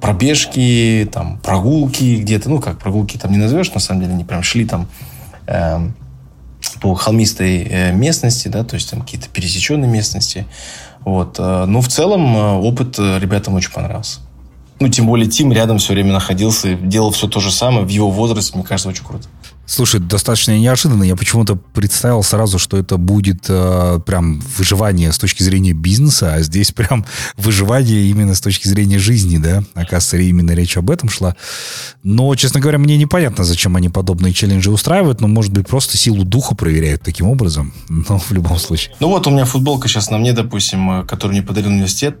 пробежки, 0.00 1.08
там, 1.12 1.38
прогулки 1.38 2.16
где-то, 2.16 2.50
ну, 2.50 2.60
как 2.60 2.78
прогулки 2.78 3.16
там 3.16 3.32
не 3.32 3.38
назовешь, 3.38 3.72
на 3.72 3.80
самом 3.80 4.02
деле, 4.02 4.14
они 4.14 4.24
прям 4.24 4.42
шли 4.42 4.64
там 4.64 4.88
э, 5.46 5.78
по 6.80 6.94
холмистой 6.94 7.62
э, 7.62 7.92
местности, 7.92 8.48
да, 8.48 8.64
то 8.64 8.74
есть 8.74 8.90
там 8.90 9.02
какие-то 9.02 9.28
пересеченные 9.28 9.90
местности, 9.90 10.46
вот. 11.04 11.36
Э, 11.38 11.64
но 11.66 11.80
в 11.80 11.88
целом 11.88 12.36
опыт 12.64 12.98
ребятам 12.98 13.54
очень 13.54 13.72
понравился. 13.72 14.20
Ну, 14.80 14.88
тем 14.88 15.06
более 15.06 15.28
Тим 15.28 15.52
рядом 15.52 15.78
все 15.78 15.92
время 15.92 16.12
находился, 16.12 16.74
делал 16.74 17.10
все 17.10 17.26
то 17.26 17.40
же 17.40 17.50
самое 17.50 17.84
в 17.84 17.88
его 17.88 18.10
возрасте, 18.10 18.52
мне 18.54 18.64
кажется, 18.64 18.88
очень 18.88 19.04
круто. 19.04 19.28
Слушай, 19.68 20.00
достаточно 20.00 20.58
неожиданно. 20.58 21.02
Я 21.02 21.14
почему-то 21.14 21.54
представил 21.54 22.22
сразу, 22.22 22.58
что 22.58 22.78
это 22.78 22.96
будет 22.96 23.44
э, 23.50 24.00
прям 24.06 24.40
выживание 24.56 25.12
с 25.12 25.18
точки 25.18 25.42
зрения 25.42 25.74
бизнеса, 25.74 26.32
а 26.32 26.40
здесь 26.40 26.72
прям 26.72 27.04
выживание 27.36 28.06
именно 28.06 28.34
с 28.34 28.40
точки 28.40 28.66
зрения 28.66 28.98
жизни, 28.98 29.36
да? 29.36 29.62
Оказывается, 29.74 30.16
именно 30.16 30.52
речь 30.52 30.78
об 30.78 30.90
этом 30.90 31.10
шла. 31.10 31.36
Но, 32.02 32.34
честно 32.34 32.60
говоря, 32.60 32.78
мне 32.78 32.96
непонятно, 32.96 33.44
зачем 33.44 33.76
они 33.76 33.90
подобные 33.90 34.32
челленджи 34.32 34.70
устраивают, 34.70 35.20
но, 35.20 35.28
может 35.28 35.52
быть, 35.52 35.68
просто 35.68 35.98
силу 35.98 36.24
духа 36.24 36.54
проверяют 36.54 37.02
таким 37.02 37.28
образом. 37.28 37.74
Но 38.08 38.18
в 38.18 38.30
любом 38.32 38.58
случае. 38.58 38.94
Ну 39.00 39.08
вот 39.08 39.26
у 39.26 39.30
меня 39.30 39.44
футболка 39.44 39.86
сейчас 39.86 40.08
на 40.08 40.16
мне, 40.16 40.32
допустим, 40.32 41.02
э, 41.02 41.04
которую 41.04 41.36
мне 41.36 41.46
подарил 41.46 41.70
университет. 41.70 42.18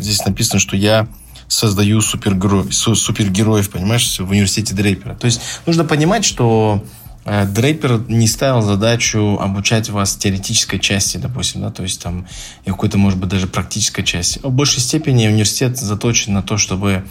Здесь 0.00 0.24
написано, 0.26 0.58
что 0.58 0.76
я 0.76 1.06
создаю 1.48 2.00
супергероев, 2.00 2.72
супергероев, 2.74 3.70
понимаешь, 3.70 4.20
в 4.20 4.30
университете 4.30 4.74
Дрейпера. 4.74 5.14
То 5.14 5.24
есть 5.24 5.40
нужно 5.66 5.84
понимать, 5.84 6.24
что 6.24 6.84
э, 7.24 7.46
Дрейпер 7.46 8.04
не 8.08 8.28
ставил 8.28 8.60
задачу 8.60 9.38
обучать 9.40 9.88
вас 9.88 10.14
теоретической 10.16 10.78
части, 10.78 11.16
допустим, 11.16 11.62
да, 11.62 11.70
то 11.70 11.82
есть 11.82 12.02
там 12.02 12.26
какой-то, 12.66 12.98
может 12.98 13.18
быть, 13.18 13.30
даже 13.30 13.46
практической 13.46 14.04
части. 14.04 14.40
В 14.42 14.50
большей 14.50 14.80
степени 14.80 15.26
университет 15.26 15.78
заточен 15.78 16.34
на 16.34 16.42
то, 16.42 16.58
чтобы 16.58 17.04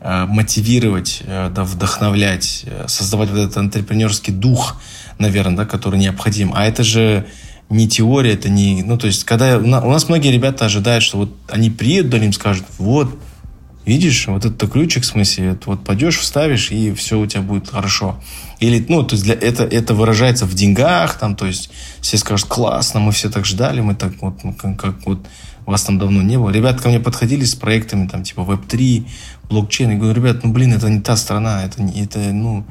э, 0.00 0.26
мотивировать, 0.26 1.22
э, 1.24 1.50
да, 1.54 1.62
вдохновлять, 1.62 2.66
создавать 2.88 3.30
вот 3.30 3.38
этот 3.38 3.56
антрепренерский 3.56 4.32
дух, 4.32 4.80
наверное, 5.18 5.58
да, 5.58 5.64
который 5.64 6.00
необходим. 6.00 6.52
А 6.54 6.66
это 6.66 6.82
же 6.82 7.26
не 7.68 7.88
теория, 7.88 8.34
это 8.34 8.48
не... 8.48 8.82
Ну, 8.82 8.96
то 8.98 9.06
есть, 9.06 9.24
когда... 9.24 9.58
У 9.58 9.90
нас 9.90 10.08
многие 10.08 10.30
ребята 10.32 10.66
ожидают, 10.66 11.02
что 11.02 11.18
вот 11.18 11.36
они 11.48 11.70
приедут, 11.70 12.10
да, 12.10 12.18
им 12.18 12.32
скажут, 12.32 12.64
вот, 12.78 13.16
видишь, 13.86 14.26
вот 14.26 14.44
этот 14.44 14.70
ключик, 14.70 15.04
в 15.04 15.06
смысле, 15.06 15.58
вот 15.64 15.84
пойдешь, 15.84 16.18
вставишь, 16.18 16.70
и 16.70 16.92
все 16.92 17.18
у 17.18 17.26
тебя 17.26 17.42
будет 17.42 17.70
хорошо. 17.70 18.20
Или, 18.58 18.84
ну, 18.88 19.04
то 19.04 19.14
есть 19.14 19.24
для, 19.24 19.34
это, 19.34 19.64
это 19.64 19.94
выражается 19.94 20.44
в 20.44 20.54
деньгах, 20.54 21.18
там, 21.18 21.36
то 21.36 21.46
есть 21.46 21.70
все 22.00 22.18
скажут, 22.18 22.48
классно, 22.48 23.00
мы 23.00 23.12
все 23.12 23.30
так 23.30 23.46
ждали, 23.46 23.80
мы 23.80 23.94
так 23.94 24.12
вот, 24.20 24.44
ну, 24.44 24.52
как, 24.52 24.78
как 24.78 25.06
вот 25.06 25.26
вас 25.64 25.82
там 25.82 25.98
давно 25.98 26.22
не 26.22 26.36
было. 26.38 26.50
Ребята 26.50 26.82
ко 26.82 26.88
мне 26.88 27.00
подходили 27.00 27.44
с 27.44 27.54
проектами, 27.54 28.08
там, 28.08 28.22
типа 28.22 28.40
Web3, 28.40 29.06
блокчейн. 29.48 29.90
Я 29.90 29.96
говорю, 29.96 30.14
ребят, 30.14 30.44
ну, 30.44 30.52
блин, 30.52 30.72
это 30.72 30.88
не 30.88 31.00
та 31.00 31.16
страна, 31.16 31.64
это, 31.64 31.82
это 31.82 32.18
ну, 32.18 32.64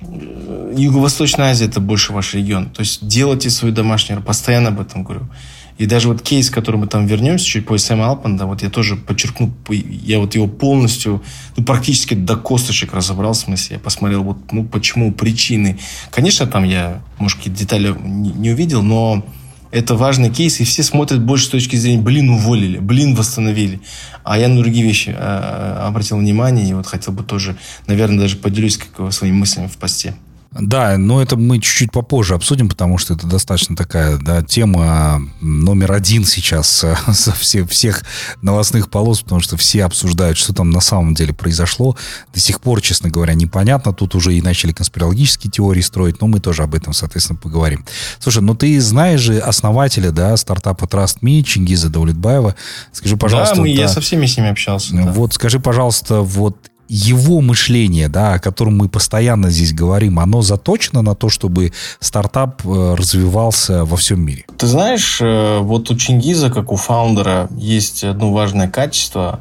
Юго-Восточная 0.00 1.50
Азия– 1.50 1.64
это 1.66 1.80
больше 1.80 2.12
ваш 2.12 2.34
регион. 2.34 2.70
То 2.70 2.80
есть 2.80 3.06
делайте 3.06 3.50
свою 3.50 3.74
домашнюю, 3.74 4.22
постоянно 4.22 4.68
об 4.68 4.80
этом 4.80 5.04
говорю. 5.04 5.28
И 5.76 5.86
даже 5.86 6.08
вот 6.08 6.22
кейс, 6.22 6.50
к 6.50 6.54
которому 6.54 6.84
мы 6.84 6.88
там 6.88 7.06
вернемся 7.06 7.44
чуть 7.44 7.66
позже, 7.66 7.84
Сэм 7.84 8.00
Алпанда, 8.00 8.46
вот 8.46 8.62
я 8.62 8.70
тоже 8.70 8.96
подчеркну, 8.96 9.52
я 9.68 10.20
вот 10.20 10.34
его 10.34 10.46
полностью, 10.46 11.22
ну, 11.56 11.64
практически 11.64 12.14
до 12.14 12.36
косточек 12.36 12.94
разобрал, 12.94 13.32
в 13.32 13.36
смысле, 13.36 13.76
я 13.76 13.80
посмотрел, 13.80 14.22
вот, 14.22 14.52
ну, 14.52 14.64
почему, 14.64 15.12
причины. 15.12 15.78
Конечно, 16.10 16.46
там 16.46 16.64
я, 16.64 17.02
может, 17.18 17.38
какие-то 17.38 17.58
детали 17.58 17.94
не, 18.00 18.30
не 18.30 18.50
увидел, 18.50 18.82
но 18.82 19.24
это 19.72 19.96
важный 19.96 20.30
кейс, 20.30 20.60
и 20.60 20.64
все 20.64 20.84
смотрят 20.84 21.20
больше 21.20 21.46
с 21.46 21.48
точки 21.48 21.74
зрения, 21.74 22.00
блин, 22.00 22.30
уволили, 22.30 22.78
блин, 22.78 23.16
восстановили. 23.16 23.80
А 24.22 24.38
я 24.38 24.46
на 24.46 24.56
другие 24.56 24.86
вещи 24.86 25.08
э, 25.08 25.78
обратил 25.80 26.18
внимание, 26.18 26.68
и 26.68 26.72
вот 26.74 26.86
хотел 26.86 27.12
бы 27.12 27.24
тоже, 27.24 27.56
наверное, 27.88 28.20
даже 28.20 28.36
поделюсь 28.36 28.76
как, 28.76 29.12
своими 29.12 29.34
мыслями 29.34 29.66
в 29.66 29.76
посте. 29.76 30.14
Да, 30.60 30.96
но 30.98 31.20
это 31.20 31.36
мы 31.36 31.58
чуть-чуть 31.58 31.90
попозже 31.90 32.34
обсудим, 32.34 32.68
потому 32.68 32.96
что 32.96 33.14
это 33.14 33.26
достаточно 33.26 33.74
такая 33.74 34.18
да, 34.18 34.42
тема 34.42 35.20
номер 35.40 35.92
один 35.92 36.24
сейчас 36.24 36.84
э, 36.84 36.96
со 37.12 37.32
все, 37.32 37.66
всех 37.66 38.04
новостных 38.40 38.88
полос, 38.88 39.22
потому 39.22 39.40
что 39.40 39.56
все 39.56 39.84
обсуждают, 39.84 40.38
что 40.38 40.52
там 40.52 40.70
на 40.70 40.80
самом 40.80 41.14
деле 41.14 41.34
произошло. 41.34 41.96
До 42.32 42.40
сих 42.40 42.60
пор, 42.60 42.80
честно 42.80 43.10
говоря, 43.10 43.34
непонятно. 43.34 43.92
Тут 43.92 44.14
уже 44.14 44.34
и 44.34 44.42
начали 44.42 44.72
конспирологические 44.72 45.50
теории 45.50 45.80
строить, 45.80 46.20
но 46.20 46.28
мы 46.28 46.38
тоже 46.38 46.62
об 46.62 46.74
этом, 46.74 46.92
соответственно, 46.92 47.38
поговорим. 47.38 47.84
Слушай, 48.20 48.42
ну 48.42 48.54
ты 48.54 48.80
знаешь 48.80 49.20
же 49.20 49.38
основателя 49.38 50.12
да, 50.12 50.36
стартапа 50.36 50.84
Trust 50.84 51.20
Me, 51.22 51.42
Чингиза 51.42 51.88
Даулетбаева. 51.88 52.54
Скажи, 52.92 53.16
пожалуйста... 53.16 53.56
Да, 53.56 53.62
мы, 53.62 53.74
да, 53.74 53.82
я 53.82 53.88
со 53.88 54.00
всеми 54.00 54.26
с 54.26 54.36
ними 54.36 54.50
общался. 54.50 54.94
Вот 54.94 55.30
да. 55.30 55.34
скажи, 55.34 55.58
пожалуйста, 55.58 56.20
вот 56.20 56.56
его 56.88 57.40
мышление, 57.40 58.08
да, 58.08 58.34
о 58.34 58.38
котором 58.38 58.78
мы 58.78 58.88
постоянно 58.88 59.50
здесь 59.50 59.72
говорим, 59.72 60.18
оно 60.18 60.42
заточено 60.42 61.02
на 61.02 61.14
то, 61.14 61.28
чтобы 61.28 61.72
стартап 62.00 62.64
э, 62.64 62.94
развивался 62.94 63.84
во 63.84 63.96
всем 63.96 64.20
мире? 64.20 64.44
Ты 64.58 64.66
знаешь, 64.66 65.18
э, 65.20 65.58
вот 65.60 65.90
у 65.90 65.96
Чингиза, 65.96 66.50
как 66.50 66.72
у 66.72 66.76
фаундера, 66.76 67.48
есть 67.56 68.04
одно 68.04 68.32
важное 68.32 68.68
качество 68.68 69.40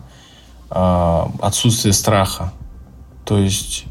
э,– 0.69 1.25
отсутствие 1.41 1.93
страха. 1.93 2.53
То 3.25 3.37
есть 3.37 3.85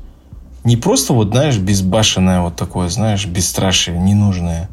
не 0.65 0.77
просто 0.77 1.13
вот, 1.13 1.29
знаешь, 1.29 1.59
безбашенное 1.59 2.41
вот 2.41 2.57
такое, 2.57 2.89
знаешь, 2.89 3.27
бесстрашие, 3.27 3.99
ненужное, 3.99 4.69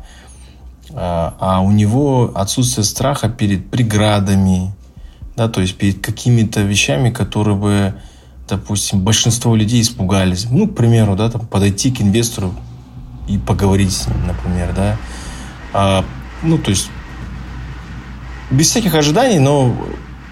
а 0.91 1.61
у 1.63 1.71
него 1.71 2.31
отсутствие 2.35 2.83
страха 2.83 3.29
перед 3.29 3.69
преградами, 3.69 4.73
да, 5.35 5.47
то 5.47 5.61
есть 5.61 5.77
перед 5.77 5.99
какими-то 6.01 6.61
вещами, 6.61 7.11
которые 7.11 7.55
бы 7.55 7.93
допустим, 8.49 9.01
большинство 9.01 9.55
людей 9.55 9.81
испугались. 9.81 10.47
Ну, 10.49 10.67
к 10.67 10.75
примеру, 10.75 11.15
да, 11.15 11.29
там, 11.29 11.45
подойти 11.47 11.91
к 11.91 12.01
инвестору 12.01 12.53
и 13.27 13.37
поговорить 13.37 13.93
с 13.93 14.07
ним, 14.07 14.27
например, 14.27 14.73
да. 14.75 14.97
А, 15.73 16.05
ну, 16.41 16.57
то 16.57 16.71
есть, 16.71 16.89
без 18.51 18.69
всяких 18.69 18.95
ожиданий, 18.95 19.39
но 19.39 19.75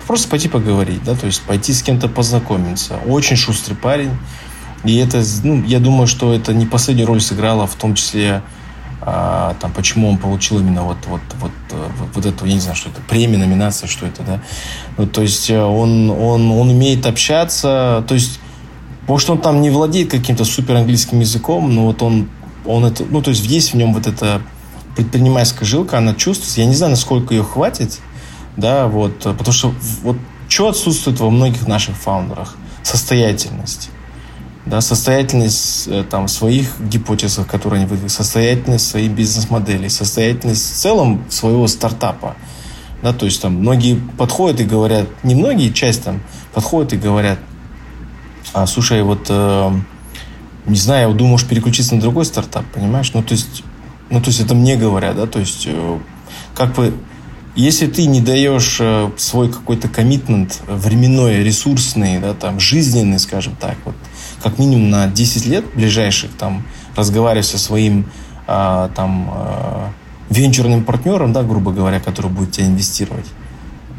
просто 0.07 0.29
пойти 0.29 0.47
поговорить, 0.47 1.03
да, 1.03 1.15
то 1.15 1.25
есть 1.27 1.41
пойти 1.41 1.73
с 1.73 1.83
кем-то 1.83 2.07
познакомиться. 2.07 2.97
Очень 3.05 3.35
шустрый 3.35 3.77
парень. 3.77 4.11
И 4.83 4.95
это, 4.97 5.23
ну, 5.43 5.63
я 5.63 5.79
думаю, 5.79 6.07
что 6.07 6.33
это 6.33 6.53
не 6.53 6.65
последнюю 6.65 7.07
роль 7.07 7.21
сыграло, 7.21 7.67
в 7.67 7.75
том 7.75 7.95
числе 7.95 8.41
а, 9.09 9.55
там, 9.61 9.71
почему 9.71 10.09
он 10.09 10.17
получил 10.17 10.59
именно 10.59 10.83
вот, 10.83 10.97
вот, 11.05 11.21
вот, 11.39 11.51
вот, 11.71 12.09
вот 12.13 12.25
эту, 12.25 12.45
я 12.45 12.55
не 12.55 12.59
знаю, 12.59 12.75
что 12.75 12.89
это, 12.89 12.99
премия, 13.07 13.37
номинация, 13.37 13.87
что 13.87 14.05
это, 14.05 14.21
да. 14.21 14.41
Ну, 14.97 15.07
то 15.07 15.21
есть 15.21 15.49
э, 15.49 15.63
он, 15.63 16.09
он, 16.09 16.51
он 16.51 16.69
умеет 16.71 17.05
общаться, 17.05 18.03
то 18.05 18.13
есть, 18.13 18.41
может, 19.07 19.29
он 19.29 19.39
там 19.39 19.61
не 19.61 19.69
владеет 19.69 20.11
каким-то 20.11 20.43
супер 20.43 20.75
английским 20.75 21.21
языком, 21.21 21.73
но 21.73 21.85
вот 21.85 22.01
он, 22.01 22.27
он 22.65 22.83
это, 22.83 23.05
ну, 23.05 23.21
то 23.21 23.29
есть 23.29 23.45
есть 23.45 23.71
в 23.71 23.77
нем 23.77 23.93
вот 23.93 24.07
это 24.07 24.41
предпринимательская 24.97 25.65
жилка, 25.65 25.99
она 25.99 26.13
чувствуется. 26.13 26.59
Я 26.59 26.67
не 26.67 26.75
знаю, 26.75 26.89
насколько 26.89 27.33
ее 27.33 27.45
хватит, 27.45 27.99
да, 28.57 28.87
вот, 28.87 29.19
потому 29.19 29.53
что 29.53 29.73
вот 30.03 30.17
что 30.49 30.67
отсутствует 30.67 31.17
во 31.21 31.29
многих 31.29 31.65
наших 31.65 31.95
фаундерах? 31.95 32.57
Состоятельность. 32.83 33.89
Да, 34.67 34.81
состоятельность 34.81 35.87
э, 35.87 36.03
там, 36.03 36.27
своих 36.27 36.79
гипотез, 36.81 37.39
которые 37.49 37.79
они 37.79 37.85
выдвигают, 37.85 38.11
состоятельность 38.11 38.85
своих 38.85 39.11
бизнес-моделей, 39.11 39.87
состоятельность 39.87 40.73
в 40.73 40.75
целом 40.75 41.23
своего 41.29 41.67
стартапа. 41.67 42.35
Да, 43.01 43.13
то 43.13 43.25
есть 43.25 43.41
там 43.41 43.53
многие 43.53 43.95
подходят 44.17 44.59
и 44.59 44.65
говорят, 44.65 45.07
не 45.23 45.35
многие, 45.35 45.71
часть 45.71 46.03
там 46.03 46.21
подходят 46.53 46.91
и 46.91 46.97
говорят, 46.97 47.39
а, 48.53 48.67
слушай, 48.67 49.01
вот 49.03 49.27
э, 49.29 49.71
не 50.65 50.77
знаю, 50.77 51.09
я 51.09 51.15
думаю, 51.15 51.31
может 51.31 51.47
переключиться 51.47 51.95
на 51.95 52.01
другой 52.01 52.25
стартап, 52.25 52.65
понимаешь? 52.73 53.11
Ну, 53.13 53.23
то 53.23 53.33
есть, 53.33 53.63
ну, 54.09 54.19
то 54.19 54.27
есть 54.27 54.41
это 54.41 54.53
мне 54.53 54.75
говорят, 54.75 55.15
да, 55.15 55.27
то 55.27 55.39
есть 55.39 55.63
э, 55.65 55.99
как 56.53 56.73
бы 56.73 56.93
если 57.55 57.87
ты 57.87 58.05
не 58.05 58.21
даешь 58.21 58.77
э, 58.79 59.09
свой 59.17 59.49
какой-то 59.49 59.87
коммитмент 59.87 60.59
временной, 60.67 61.43
ресурсный, 61.43 62.19
да, 62.19 62.33
там, 62.33 62.59
жизненный, 62.59 63.17
скажем 63.17 63.55
так, 63.55 63.77
вот, 63.85 63.95
как 64.41 64.59
минимум 64.59 64.89
на 64.89 65.07
10 65.07 65.45
лет 65.45 65.65
ближайших, 65.73 66.31
там, 66.37 66.63
разговаривая 66.95 67.43
со 67.43 67.57
своим, 67.57 68.05
а, 68.47 68.89
там, 68.95 69.29
а, 69.31 69.89
венчурным 70.29 70.83
партнером, 70.83 71.33
да, 71.33 71.43
грубо 71.43 71.71
говоря, 71.71 71.99
который 71.99 72.31
будет 72.31 72.51
тебя 72.51 72.67
инвестировать, 72.67 73.25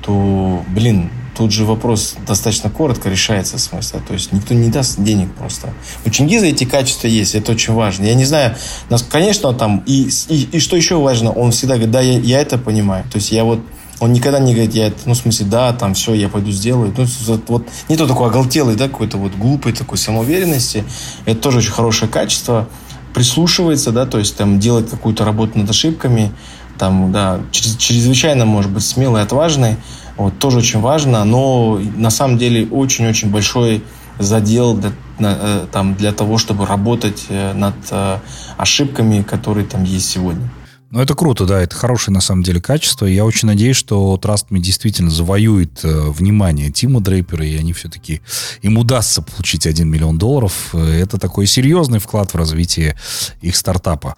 то, 0.02 0.62
блин, 0.68 1.10
тут 1.36 1.52
же 1.52 1.64
вопрос 1.64 2.16
достаточно 2.26 2.68
коротко 2.68 3.08
решается, 3.08 3.56
в 3.56 3.60
смысле. 3.60 4.00
То 4.06 4.14
есть 4.14 4.32
никто 4.32 4.54
не 4.54 4.70
даст 4.70 5.00
денег 5.00 5.32
просто. 5.34 5.72
У 6.04 6.10
Чингиза 6.10 6.46
эти 6.46 6.64
качества 6.64 7.06
есть, 7.06 7.36
это 7.36 7.52
очень 7.52 7.74
важно. 7.74 8.04
Я 8.04 8.14
не 8.14 8.24
знаю, 8.24 8.56
нас, 8.90 9.02
конечно, 9.02 9.54
там, 9.54 9.84
и, 9.86 10.08
и, 10.28 10.48
и 10.52 10.58
что 10.58 10.76
еще 10.76 10.96
важно, 10.96 11.30
он 11.30 11.52
всегда 11.52 11.74
говорит, 11.74 11.92
да, 11.92 12.00
я, 12.00 12.18
я 12.18 12.40
это 12.40 12.58
понимаю. 12.58 13.04
То 13.04 13.18
есть 13.18 13.30
я 13.30 13.44
вот 13.44 13.60
он 14.00 14.12
никогда 14.12 14.38
не 14.38 14.52
говорит, 14.52 14.74
я, 14.74 14.92
ну, 15.06 15.14
в 15.14 15.16
смысле, 15.16 15.46
да, 15.46 15.72
там, 15.72 15.94
все, 15.94 16.14
я 16.14 16.28
пойду 16.28 16.50
сделаю. 16.50 16.94
Ну, 16.96 17.06
вот, 17.48 17.68
не 17.88 17.96
то 17.96 18.06
такой 18.06 18.28
оголтелый, 18.28 18.76
да, 18.76 18.88
какой-то 18.88 19.18
вот 19.18 19.32
глупый 19.34 19.72
такой 19.72 19.98
самоуверенности. 19.98 20.84
Это 21.24 21.40
тоже 21.40 21.58
очень 21.58 21.72
хорошее 21.72 22.10
качество. 22.10 22.68
Прислушивается, 23.14 23.90
да, 23.90 24.06
то 24.06 24.18
есть 24.18 24.36
там 24.36 24.60
делать 24.60 24.88
какую-то 24.88 25.24
работу 25.24 25.58
над 25.58 25.68
ошибками, 25.68 26.30
там, 26.78 27.10
да, 27.10 27.40
чрезвычайно, 27.50 28.44
может 28.44 28.70
быть, 28.70 28.84
смелый, 28.84 29.22
отважный. 29.22 29.76
Вот, 30.16 30.38
тоже 30.38 30.58
очень 30.58 30.80
важно, 30.80 31.24
но 31.24 31.80
на 31.96 32.10
самом 32.10 32.38
деле 32.38 32.66
очень-очень 32.66 33.30
большой 33.30 33.82
задел 34.18 34.74
для, 34.74 34.92
э, 35.20 35.66
там, 35.72 35.94
для 35.94 36.12
того, 36.12 36.38
чтобы 36.38 36.66
работать 36.66 37.26
э, 37.28 37.52
над 37.52 37.74
э, 37.90 38.18
ошибками, 38.56 39.22
которые 39.22 39.66
там 39.66 39.84
есть 39.84 40.10
сегодня. 40.10 40.48
Ну, 40.90 41.00
это 41.00 41.14
круто, 41.14 41.44
да, 41.44 41.60
это 41.60 41.76
хорошее 41.76 42.14
на 42.14 42.22
самом 42.22 42.42
деле 42.42 42.62
качество. 42.62 43.04
Я 43.04 43.26
очень 43.26 43.46
надеюсь, 43.46 43.76
что 43.76 44.18
TrustMe 44.22 44.58
действительно 44.58 45.10
завоюет 45.10 45.80
э, 45.82 46.10
внимание 46.10 46.70
Тима 46.70 47.02
Дрейпера, 47.02 47.44
и 47.44 47.56
они 47.56 47.74
все-таки, 47.74 48.22
им 48.62 48.78
удастся 48.78 49.20
получить 49.20 49.66
1 49.66 49.86
миллион 49.86 50.16
долларов. 50.16 50.74
Это 50.74 51.18
такой 51.18 51.46
серьезный 51.46 51.98
вклад 51.98 52.32
в 52.32 52.36
развитие 52.36 52.96
их 53.42 53.54
стартапа. 53.54 54.16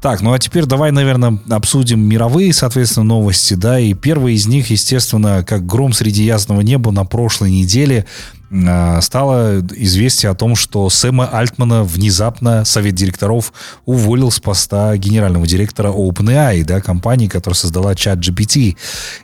Так, 0.00 0.22
ну 0.22 0.32
а 0.32 0.38
теперь 0.38 0.64
давай, 0.64 0.90
наверное, 0.90 1.38
обсудим 1.50 2.00
мировые, 2.00 2.54
соответственно, 2.54 3.04
новости, 3.04 3.52
да, 3.52 3.78
и 3.78 3.92
первый 3.92 4.34
из 4.34 4.46
них, 4.46 4.70
естественно, 4.70 5.44
как 5.46 5.66
гром 5.66 5.92
среди 5.92 6.24
ясного 6.24 6.62
неба 6.62 6.92
на 6.92 7.04
прошлой 7.04 7.50
неделе 7.50 8.06
Э, 8.06 8.35
стало 9.00 9.60
известие 9.72 10.30
о 10.30 10.34
том, 10.34 10.54
что 10.54 10.88
Сэма 10.88 11.26
Альтмана 11.26 11.82
внезапно 11.82 12.64
совет 12.64 12.94
директоров 12.94 13.52
уволил 13.84 14.30
с 14.30 14.38
поста 14.38 14.96
генерального 14.96 15.46
директора 15.46 15.90
OpenAI, 15.90 16.64
да, 16.64 16.80
компании, 16.80 17.26
которая 17.26 17.56
создала 17.56 17.94
чат 17.94 18.18
GPT. 18.18 18.76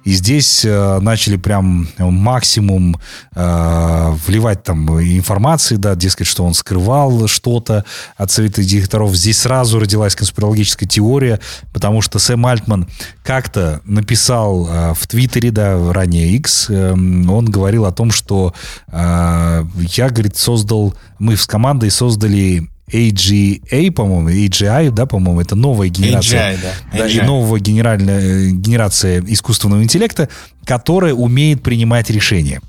И 0.05 0.13
здесь 0.13 0.65
э, 0.65 0.99
начали 1.01 1.37
прям 1.37 1.89
максимум 1.99 2.97
э, 3.35 4.13
вливать 4.27 4.63
там 4.65 5.01
информации, 5.01 5.77
да, 5.77 5.95
дескать, 5.95 6.27
что 6.27 6.45
он 6.45 6.55
скрывал 6.55 7.29
что-то 7.29 7.85
от 8.17 8.31
совета 8.31 8.63
директоров. 8.63 9.15
Здесь 9.15 9.39
сразу 9.39 9.79
родилась 9.79 10.15
конспирологическая 10.15 10.89
теория, 10.89 11.41
потому 11.73 12.03
что 12.03 12.19
Сэм 12.19 12.45
Альтман 12.45 12.89
как-то 13.23 13.81
написал 13.85 14.69
э, 14.69 14.95
в 14.95 15.07
Твиттере, 15.07 15.51
да, 15.51 15.93
ранее 15.93 16.29
X, 16.37 16.67
э, 16.71 16.93
он 16.93 17.45
говорил 17.47 17.87
о 17.87 17.93
том, 17.93 18.11
что 18.11 18.55
э, 18.89 19.65
я, 19.77 20.11
говорит, 20.11 20.37
создал, 20.37 20.95
мы 21.19 21.37
с 21.37 21.47
командой 21.47 21.91
создали 21.91 22.69
AGA, 22.93 23.91
по-моему, 23.93 24.31
AGI, 24.31 24.91
да, 24.91 25.07
по-моему, 25.07 25.41
это 25.41 25.55
новая 25.55 25.89
генерация, 25.89 26.55
AGI, 26.55 26.59
да. 26.63 26.99
Да, 26.99 27.09
AGI. 27.09 27.25
новая 27.25 27.61
генеральная, 27.61 28.51
генерация 28.51 29.23
искусственного 29.27 29.83
интеллекта, 29.83 30.29
которая 30.65 31.15
умеет 31.15 31.63
принимать 31.63 32.11
решения. 32.11 32.61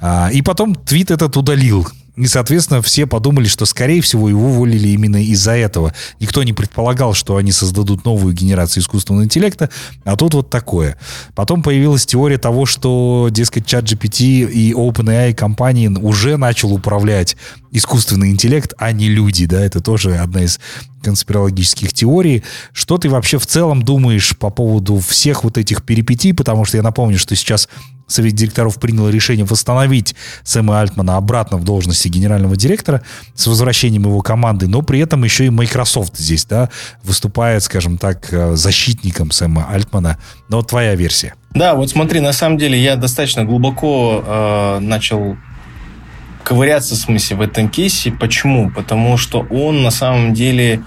А, 0.00 0.28
и 0.32 0.42
потом 0.42 0.74
твит 0.74 1.10
этот 1.10 1.36
удалил 1.36 1.86
и, 2.16 2.26
соответственно, 2.26 2.82
все 2.82 3.06
подумали, 3.06 3.46
что, 3.46 3.64
скорее 3.66 4.00
всего, 4.00 4.28
его 4.28 4.48
уволили 4.48 4.88
именно 4.88 5.22
из-за 5.22 5.52
этого. 5.52 5.94
Никто 6.18 6.42
не 6.42 6.52
предполагал, 6.52 7.14
что 7.14 7.36
они 7.36 7.52
создадут 7.52 8.04
новую 8.04 8.34
генерацию 8.34 8.82
искусственного 8.82 9.24
интеллекта, 9.24 9.70
а 10.04 10.16
тут 10.16 10.34
вот 10.34 10.50
такое. 10.50 10.98
Потом 11.34 11.62
появилась 11.62 12.06
теория 12.06 12.38
того, 12.38 12.66
что, 12.66 13.28
дескать, 13.30 13.66
чат 13.66 13.84
GPT 13.84 14.50
и 14.50 14.72
OpenAI 14.72 15.34
компании 15.34 15.88
уже 15.88 16.36
начал 16.36 16.72
управлять 16.72 17.36
искусственный 17.72 18.30
интеллект, 18.30 18.74
а 18.78 18.92
не 18.92 19.08
люди, 19.08 19.46
да, 19.46 19.60
это 19.60 19.80
тоже 19.80 20.16
одна 20.16 20.42
из 20.42 20.58
конспирологических 21.02 21.92
теорий. 21.92 22.42
Что 22.72 22.98
ты 22.98 23.08
вообще 23.08 23.38
в 23.38 23.46
целом 23.46 23.82
думаешь 23.82 24.36
по 24.36 24.50
поводу 24.50 24.98
всех 24.98 25.44
вот 25.44 25.56
этих 25.58 25.84
перипетий, 25.84 26.34
потому 26.34 26.64
что 26.64 26.76
я 26.76 26.82
напомню, 26.82 27.18
что 27.18 27.34
сейчас 27.36 27.68
Совет 28.10 28.34
директоров 28.34 28.78
принял 28.78 29.08
решение 29.08 29.44
восстановить 29.44 30.14
Сэма 30.42 30.80
Альтмана 30.80 31.16
обратно 31.16 31.58
в 31.58 31.64
должности 31.64 32.08
генерального 32.08 32.56
директора 32.56 33.02
с 33.34 33.46
возвращением 33.46 34.02
его 34.02 34.20
команды, 34.20 34.66
но 34.66 34.82
при 34.82 35.00
этом 35.00 35.24
еще 35.24 35.46
и 35.46 35.50
Microsoft 35.50 36.16
здесь, 36.16 36.44
да, 36.44 36.70
выступает, 37.04 37.62
скажем 37.62 37.98
так, 37.98 38.32
э, 38.32 38.56
защитником 38.56 39.30
Сэма 39.30 39.68
Альтмана. 39.70 40.18
Но 40.48 40.62
твоя 40.62 40.94
версия. 40.94 41.34
Да, 41.54 41.74
вот 41.74 41.90
смотри, 41.90 42.20
на 42.20 42.32
самом 42.32 42.58
деле 42.58 42.80
я 42.80 42.96
достаточно 42.96 43.44
глубоко 43.44 44.24
э, 44.26 44.78
начал 44.80 45.36
ковыряться, 46.42 46.94
в 46.94 46.98
смысле, 46.98 47.36
в 47.36 47.40
этом 47.40 47.68
кейсе. 47.68 48.10
Почему? 48.10 48.70
Потому 48.70 49.16
что 49.16 49.46
он 49.50 49.82
на 49.82 49.90
самом 49.90 50.34
деле 50.34 50.82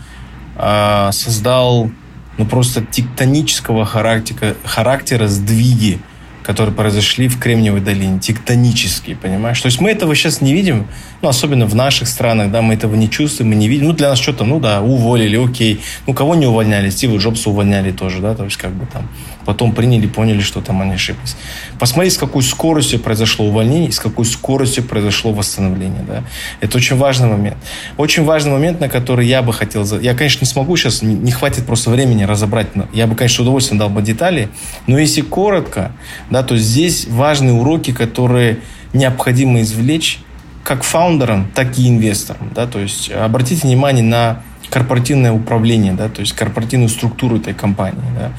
э, 0.57 1.09
создал 1.12 1.89
ну, 2.38 2.45
просто 2.45 2.81
тектонического 2.81 3.86
характера, 3.86 4.55
характера 4.65 5.27
сдвиги 5.27 5.99
которые 6.43 6.75
произошли 6.75 7.27
в 7.27 7.39
Кремниевой 7.39 7.82
долине, 7.82 8.19
тектонические, 8.19 9.15
понимаешь? 9.15 9.60
То 9.62 9.67
есть 9.67 9.79
мы 9.79 9.91
этого 9.91 10.15
сейчас 10.15 10.41
не 10.41 10.53
видим, 10.53 10.88
ну, 11.21 11.29
особенно 11.29 11.65
в 11.65 11.75
наших 11.75 12.08
странах, 12.08 12.51
да, 12.51 12.62
мы 12.62 12.73
этого 12.73 12.95
не 12.95 13.10
чувствуем, 13.10 13.49
мы 13.49 13.56
не 13.56 13.67
видим. 13.67 13.88
Ну, 13.88 13.93
для 13.93 14.10
нас 14.10 14.19
что-то, 14.19 14.43
ну, 14.43 14.60
да, 14.60 14.82
уволили, 14.82 15.38
окей. 15.38 15.82
Ну, 16.06 16.13
кого 16.13 16.36
не 16.36 16.45
увольняли? 16.45 16.89
Стива 16.89 17.17
Джобса 17.17 17.49
увольняли 17.49 17.91
тоже, 17.91 18.19
да, 18.19 18.36
то 18.36 18.43
есть 18.43 18.58
как 18.58 18.71
бы 18.71 18.86
там 18.86 19.10
потом 19.45 19.73
приняли, 19.73 20.08
поняли, 20.08 20.41
что 20.41 20.62
там 20.62 20.82
они 20.82 20.93
ошиблись. 20.93 21.36
Посмотри, 21.79 22.10
с 22.10 22.17
какой 22.17 22.43
скоростью 22.43 22.99
произошло 22.99 23.45
увольнение 23.45 23.89
и 23.89 23.91
с 23.91 23.99
какой 23.99 24.25
скоростью 24.25 24.84
произошло 24.84 25.34
восстановление, 25.34 26.03
да. 26.08 26.23
Это 26.62 26.77
очень 26.77 26.95
важный 26.95 27.27
момент. 27.27 27.58
Очень 27.97 28.23
важный 28.23 28.51
момент, 28.51 28.79
на 28.79 28.89
который 28.89 29.27
я 29.27 29.41
бы 29.41 29.53
хотел... 29.53 29.86
Я, 29.99 30.13
конечно, 30.13 30.41
не 30.41 30.47
смогу 30.47 30.77
сейчас, 30.77 31.01
не 31.01 31.32
хватит 31.32 31.65
просто 31.65 31.89
времени 31.89 32.23
разобрать. 32.23 32.67
Я 32.93 33.08
бы, 33.08 33.15
конечно, 33.15 33.38
с 33.38 33.39
удовольствием 33.39 33.79
дал 33.79 33.89
бы 33.89 34.01
детали, 34.01 34.49
но 34.88 34.97
если 34.97 35.21
коротко, 35.21 35.91
да, 36.33 36.41
то 36.41 36.57
здесь 36.57 37.05
важные 37.07 37.53
уроки, 37.53 37.93
которые 37.93 38.57
необходимо 38.91 39.61
извлечь 39.61 40.19
как 40.63 40.83
фаундерам, 40.83 41.47
так 41.53 41.77
и 41.77 41.87
инвесторам. 41.87 42.51
Да? 42.55 42.65
То 42.65 42.79
есть 42.79 43.11
обратите 43.11 43.67
внимание 43.67 44.03
на 44.03 44.41
корпоративное 44.71 45.31
управление, 45.31 45.93
да, 45.93 46.09
то 46.09 46.21
есть 46.21 46.33
корпоративную 46.33 46.89
структуру 46.89 47.37
этой 47.37 47.53
компании. 47.53 48.01
Да. 48.17 48.31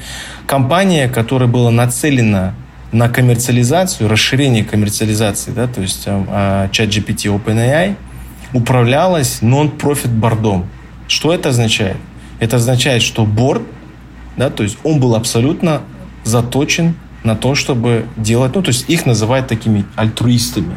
Компания, 0.45 1.07
которая 1.07 1.47
была 1.47 1.71
нацелена 1.71 2.53
на 2.91 3.07
коммерциализацию, 3.07 4.09
расширение 4.09 4.65
коммерциализации, 4.65 5.51
да, 5.51 5.67
то 5.67 5.79
есть 5.79 6.03
э, 6.05 6.67
ChatGPT 6.73 7.33
OpenAI, 7.33 7.95
управлялась 8.51 9.41
нон-профит 9.41 10.11
бордом. 10.11 10.67
Что 11.07 11.33
это 11.33 11.49
означает? 11.49 11.97
Это 12.41 12.57
означает, 12.57 13.01
что 13.01 13.25
борд, 13.25 13.63
да, 14.35 14.49
то 14.49 14.63
есть 14.63 14.77
он 14.83 14.99
был 14.99 15.15
абсолютно 15.15 15.83
заточен 16.25 16.95
на 17.25 17.35
то, 17.35 17.55
чтобы 17.55 18.05
делать, 18.15 18.55
ну, 18.55 18.61
то 18.61 18.69
есть 18.69 18.89
их 18.89 19.05
называют 19.05 19.47
такими 19.47 19.85
альтруистами. 19.95 20.75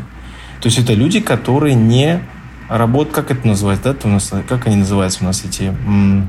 То 0.61 0.67
есть 0.67 0.79
это 0.79 0.95
люди, 0.95 1.21
которые 1.21 1.75
не 1.75 2.21
работают, 2.69 3.15
как 3.15 3.31
это 3.31 3.47
называется, 3.47 3.95
да, 3.95 4.09
у 4.09 4.13
нас, 4.13 4.33
как 4.49 4.67
они 4.67 4.77
называются 4.77 5.21
у 5.23 5.27
нас 5.27 5.45
эти, 5.45 5.75
а, 5.87 6.27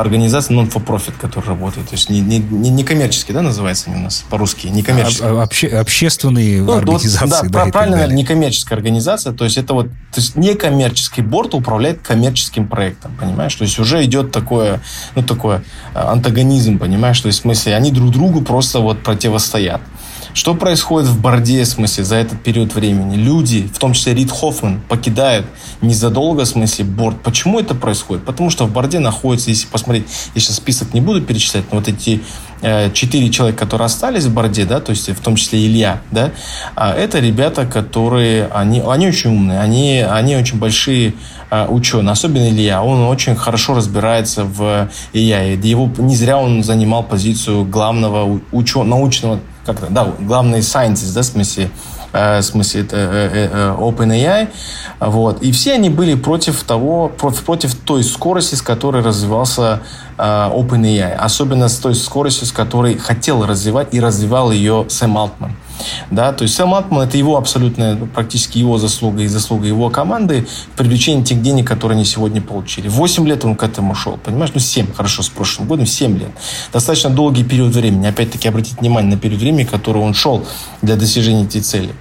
организация 0.00 0.56
non-for-profit, 0.56 1.14
которая 1.20 1.50
работает. 1.50 1.88
То 1.88 1.94
есть 1.94 2.10
не, 2.10 2.20
не, 2.20 2.38
не 2.38 2.84
коммерческие, 2.84 3.34
да, 3.34 3.42
называется 3.42 3.90
они 3.90 4.00
у 4.00 4.04
нас 4.04 4.24
по-русски? 4.28 4.68
Не 4.68 4.82
коммерческие. 4.82 5.28
А, 5.28 5.42
обще, 5.42 5.68
общественные 5.68 6.62
ну, 6.62 6.72
организации. 6.72 7.26
Вот, 7.26 7.50
да, 7.50 7.64
да 7.64 7.70
правильно, 7.70 7.96
наверное, 7.96 8.16
некоммерческая 8.16 8.76
организация. 8.76 9.32
То 9.32 9.44
есть 9.44 9.56
это 9.56 9.74
вот 9.74 9.86
то 9.88 10.20
есть 10.20 10.36
некоммерческий 10.36 11.22
борт 11.22 11.54
управляет 11.54 12.00
коммерческим 12.02 12.68
проектом, 12.68 13.16
понимаешь? 13.18 13.54
То 13.54 13.64
есть 13.64 13.78
уже 13.78 14.04
идет 14.04 14.32
такое, 14.32 14.80
ну, 15.14 15.22
такое 15.22 15.62
антагонизм, 15.94 16.78
понимаешь? 16.78 17.20
То 17.20 17.28
есть 17.28 17.40
в 17.40 17.42
смысле 17.42 17.74
они 17.76 17.90
друг 17.90 18.10
другу 18.10 18.42
просто 18.42 18.80
вот 18.80 19.02
противостоят. 19.02 19.80
Что 20.36 20.52
происходит 20.52 21.08
в 21.08 21.18
Борде, 21.18 21.62
в 21.62 21.66
смысле, 21.66 22.04
за 22.04 22.16
этот 22.16 22.42
период 22.42 22.74
времени? 22.74 23.16
Люди, 23.16 23.70
в 23.72 23.78
том 23.78 23.94
числе 23.94 24.12
Рид 24.12 24.30
Хоффман, 24.30 24.82
покидают 24.86 25.46
незадолго, 25.80 26.42
в 26.42 26.46
смысле, 26.46 26.84
Борд. 26.84 27.22
Почему 27.22 27.58
это 27.58 27.74
происходит? 27.74 28.22
Потому 28.26 28.50
что 28.50 28.66
в 28.66 28.70
Борде 28.70 28.98
находится, 28.98 29.48
если 29.48 29.66
посмотреть, 29.66 30.04
я 30.34 30.40
сейчас 30.42 30.56
список 30.56 30.92
не 30.92 31.00
буду 31.00 31.22
перечислять, 31.22 31.64
но 31.72 31.78
вот 31.78 31.88
эти 31.88 32.20
э, 32.60 32.90
четыре 32.92 33.30
человека, 33.30 33.60
которые 33.60 33.86
остались 33.86 34.24
в 34.24 34.34
Борде, 34.34 34.66
да, 34.66 34.80
то 34.80 34.90
есть 34.90 35.08
в 35.08 35.20
том 35.22 35.36
числе 35.36 35.64
Илья, 35.64 36.02
да, 36.10 36.32
а 36.74 36.92
это 36.92 37.18
ребята, 37.18 37.64
которые, 37.64 38.50
они, 38.52 38.82
они 38.86 39.08
очень 39.08 39.30
умные, 39.30 39.58
они, 39.58 40.00
они 40.00 40.36
очень 40.36 40.58
большие 40.58 41.14
э, 41.50 41.66
ученые, 41.66 42.12
особенно 42.12 42.46
Илья, 42.46 42.82
он 42.82 43.04
очень 43.04 43.36
хорошо 43.36 43.74
разбирается 43.74 44.44
в 44.44 44.90
AI. 45.14 45.66
Его, 45.66 45.90
не 45.96 46.14
зря 46.14 46.36
он 46.36 46.62
занимал 46.62 47.04
позицию 47.04 47.64
главного 47.64 48.38
ученого, 48.52 48.86
научного 48.86 49.40
как-то, 49.66 49.86
да, 49.90 50.12
главный 50.20 50.60
scientist, 50.60 51.12
да, 51.14 51.22
в 51.22 51.24
смысле, 51.24 51.70
э, 52.12 52.38
в 52.38 52.42
смысле 52.42 52.80
это 52.82 52.96
э, 52.96 53.48
э, 53.52 53.76
OpenAI, 53.78 54.48
вот, 55.00 55.42
и 55.42 55.52
все 55.52 55.74
они 55.74 55.90
были 55.90 56.14
против 56.14 56.62
того, 56.62 57.08
против, 57.08 57.44
против 57.44 57.74
той 57.74 58.04
скорости, 58.04 58.54
с 58.54 58.62
которой 58.62 59.02
развивался 59.02 59.80
OpenAI, 60.16 61.12
особенно 61.14 61.68
с 61.68 61.76
той 61.76 61.94
скоростью, 61.94 62.46
с 62.46 62.52
которой 62.52 62.96
хотел 62.96 63.44
развивать 63.44 63.92
и 63.92 64.00
развивал 64.00 64.50
ее 64.50 64.86
Сэм 64.88 65.18
Алтман. 65.18 65.52
Да, 66.10 66.32
то 66.32 66.42
есть 66.42 66.54
Сэм 66.54 66.74
Алтман 66.74 67.08
это 67.08 67.18
его 67.18 67.36
абсолютно, 67.36 68.08
практически 68.14 68.58
его 68.58 68.78
заслуга 68.78 69.22
и 69.22 69.26
заслуга 69.26 69.66
его 69.66 69.90
команды 69.90 70.46
в 70.72 70.76
привлечении 70.76 71.22
тех 71.22 71.42
денег, 71.42 71.66
которые 71.66 71.96
они 71.96 72.04
сегодня 72.04 72.40
получили. 72.40 72.88
Восемь 72.88 73.26
лет 73.26 73.44
он 73.44 73.56
к 73.56 73.62
этому 73.62 73.94
шел, 73.94 74.16
понимаешь? 74.16 74.52
Ну, 74.54 74.60
семь, 74.60 74.92
хорошо, 74.92 75.22
с 75.22 75.28
прошлым 75.28 75.68
годом, 75.68 75.86
семь 75.86 76.18
лет. 76.18 76.30
Достаточно 76.72 77.10
долгий 77.10 77.44
период 77.44 77.74
времени. 77.74 78.06
Опять-таки, 78.06 78.48
обратите 78.48 78.76
внимание 78.78 79.14
на 79.14 79.20
период 79.20 79.40
времени, 79.40 79.64
который 79.64 80.02
он 80.02 80.14
шел 80.14 80.44
для 80.82 80.96
достижения 80.96 81.44
этой 81.44 81.60
цели. 81.60 81.94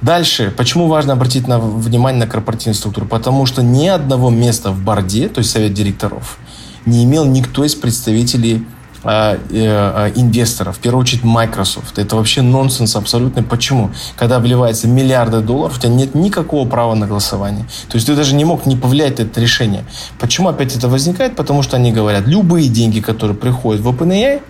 Дальше, 0.00 0.52
почему 0.56 0.86
важно 0.86 1.12
обратить 1.12 1.46
на, 1.46 1.58
внимание 1.58 2.24
на 2.24 2.30
корпоративную 2.30 2.74
структуру? 2.74 3.06
Потому 3.06 3.44
что 3.46 3.62
ни 3.62 3.86
одного 3.86 4.30
места 4.30 4.70
в 4.70 4.82
борде, 4.82 5.28
то 5.28 5.38
есть 5.40 5.50
совет 5.50 5.74
директоров, 5.74 6.38
не 6.86 7.04
имел 7.04 7.26
никто 7.26 7.64
из 7.64 7.74
представителей 7.74 8.64
инвесторов, 9.04 10.76
в 10.76 10.80
первую 10.80 11.02
очередь 11.02 11.24
Microsoft. 11.24 11.98
Это 11.98 12.16
вообще 12.16 12.42
нонсенс 12.42 12.96
абсолютно. 12.96 13.42
Почему? 13.42 13.90
Когда 14.16 14.38
вливается 14.38 14.88
миллиарды 14.88 15.40
долларов, 15.40 15.78
у 15.78 15.80
тебя 15.80 15.92
нет 15.92 16.14
никакого 16.14 16.68
права 16.68 16.94
на 16.94 17.06
голосование. 17.06 17.64
То 17.88 17.96
есть 17.96 18.06
ты 18.06 18.14
даже 18.14 18.34
не 18.34 18.44
мог 18.44 18.66
не 18.66 18.76
повлиять 18.76 19.18
на 19.18 19.22
это 19.22 19.40
решение. 19.40 19.84
Почему 20.18 20.48
опять 20.48 20.76
это 20.76 20.88
возникает? 20.88 21.36
Потому 21.36 21.62
что 21.62 21.76
они 21.76 21.92
говорят, 21.92 22.26
любые 22.26 22.68
деньги, 22.68 23.00
которые 23.00 23.36
приходят 23.36 23.82
в 23.82 23.88
OpenAI, 23.88 24.42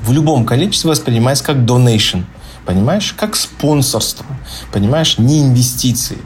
в 0.00 0.12
любом 0.12 0.44
количестве 0.44 0.90
воспринимаются 0.90 1.44
как 1.44 1.56
donation– 1.58 2.24
понимаешь, 2.64 3.14
как 3.16 3.36
спонсорство, 3.36 4.26
понимаешь, 4.72 5.18
не 5.18 5.42
инвестиции. 5.42 6.18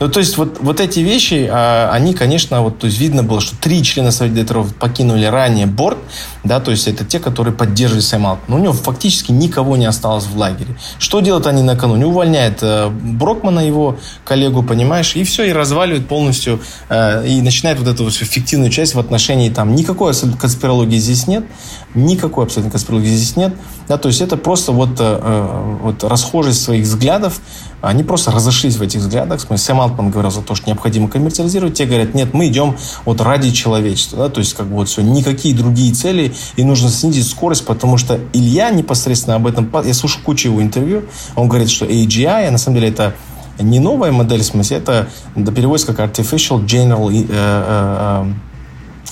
Ну, 0.00 0.08
то 0.08 0.20
есть 0.20 0.36
вот, 0.36 0.58
вот 0.60 0.80
эти 0.80 1.00
вещи, 1.00 1.48
а, 1.50 1.90
они, 1.92 2.14
конечно, 2.14 2.60
вот, 2.62 2.78
то 2.78 2.86
есть 2.86 2.98
видно 2.98 3.22
было, 3.22 3.40
что 3.40 3.56
три 3.56 3.82
члена 3.82 4.10
Совета 4.10 4.36
директоров 4.36 4.74
покинули 4.74 5.24
ранее 5.24 5.66
борт, 5.66 5.98
да, 6.44 6.60
то 6.60 6.70
есть 6.70 6.88
это 6.88 7.04
те, 7.04 7.18
которые 7.18 7.54
поддерживали 7.54 8.00
Сэм 8.00 8.22
Но 8.48 8.56
у 8.56 8.58
него 8.58 8.72
фактически 8.72 9.32
никого 9.32 9.76
не 9.76 9.86
осталось 9.86 10.24
в 10.24 10.36
лагере. 10.36 10.76
Что 10.98 11.20
делают 11.20 11.46
они 11.46 11.62
накануне? 11.62 12.06
Увольняют 12.06 12.58
э, 12.62 12.88
Брокмана, 12.88 13.60
его 13.60 13.98
коллегу, 14.24 14.62
понимаешь, 14.62 15.14
и 15.14 15.24
все, 15.24 15.44
и 15.44 15.52
разваливают 15.52 16.08
полностью, 16.08 16.60
э, 16.88 17.26
и 17.26 17.40
начинает 17.42 17.78
вот 17.78 17.88
эту 17.88 18.04
вот 18.04 18.14
фиктивную 18.14 18.70
часть 18.70 18.94
в 18.94 18.98
отношении 18.98 19.50
там, 19.50 19.74
никакой 19.74 20.12
конспирологии 20.38 20.98
здесь 20.98 21.26
нет, 21.26 21.44
никакой 21.94 22.44
абсолютно 22.44 22.70
конспирологии 22.70 23.08
здесь 23.08 23.36
нет, 23.36 23.54
да, 23.88 23.98
то 23.98 24.08
есть 24.08 24.20
это 24.20 24.36
просто 24.36 24.72
вот, 24.72 25.00
э, 25.00 25.20
э 25.22 25.76
вот 25.82 26.04
расхожесть 26.04 26.62
своих 26.62 26.84
взглядов, 26.84 27.40
они 27.82 28.04
просто 28.04 28.30
разошлись 28.30 28.76
в 28.76 28.82
этих 28.82 29.00
взглядах. 29.00 29.44
Сэм 29.54 29.80
Алтман 29.80 30.10
говорил 30.10 30.30
за 30.30 30.40
то, 30.40 30.54
что 30.54 30.70
необходимо 30.70 31.08
коммерциализировать. 31.08 31.74
Те 31.74 31.84
говорят, 31.84 32.14
нет, 32.14 32.32
мы 32.32 32.46
идем 32.46 32.76
вот 33.04 33.20
ради 33.20 33.50
человечества. 33.50 34.18
Да? 34.18 34.28
То 34.28 34.38
есть, 34.38 34.54
как 34.54 34.68
бы 34.68 34.76
вот 34.76 34.88
все, 34.88 35.02
никакие 35.02 35.54
другие 35.54 35.92
цели, 35.92 36.32
и 36.54 36.62
нужно 36.62 36.88
снизить 36.90 37.28
скорость, 37.28 37.66
потому 37.66 37.98
что 37.98 38.20
Илья 38.32 38.70
непосредственно 38.70 39.36
об 39.36 39.48
этом, 39.48 39.68
я 39.84 39.94
слушал 39.94 40.20
кучу 40.24 40.48
его 40.48 40.62
интервью, 40.62 41.02
он 41.34 41.48
говорит, 41.48 41.70
что 41.70 41.84
AGI, 41.84 42.46
а 42.46 42.50
на 42.52 42.58
самом 42.58 42.76
деле 42.76 42.90
это 42.90 43.14
не 43.58 43.80
новая 43.80 44.12
модель, 44.12 44.42
в 44.42 44.46
смысле, 44.46 44.78
это 44.78 45.08
переводится 45.34 45.92
как 45.92 46.10
Artificial 46.10 46.64
General 46.64 47.08
uh, 47.10 47.26
uh, 47.28 48.32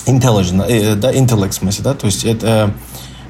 Intelligence, 0.05 0.67
uh, 0.67 0.95
да, 0.95 1.11
Intellect, 1.13 1.51
в 1.51 1.55
смысле, 1.55 1.83
да, 1.83 1.93
то 1.93 2.05
есть 2.05 2.25
это, 2.25 2.73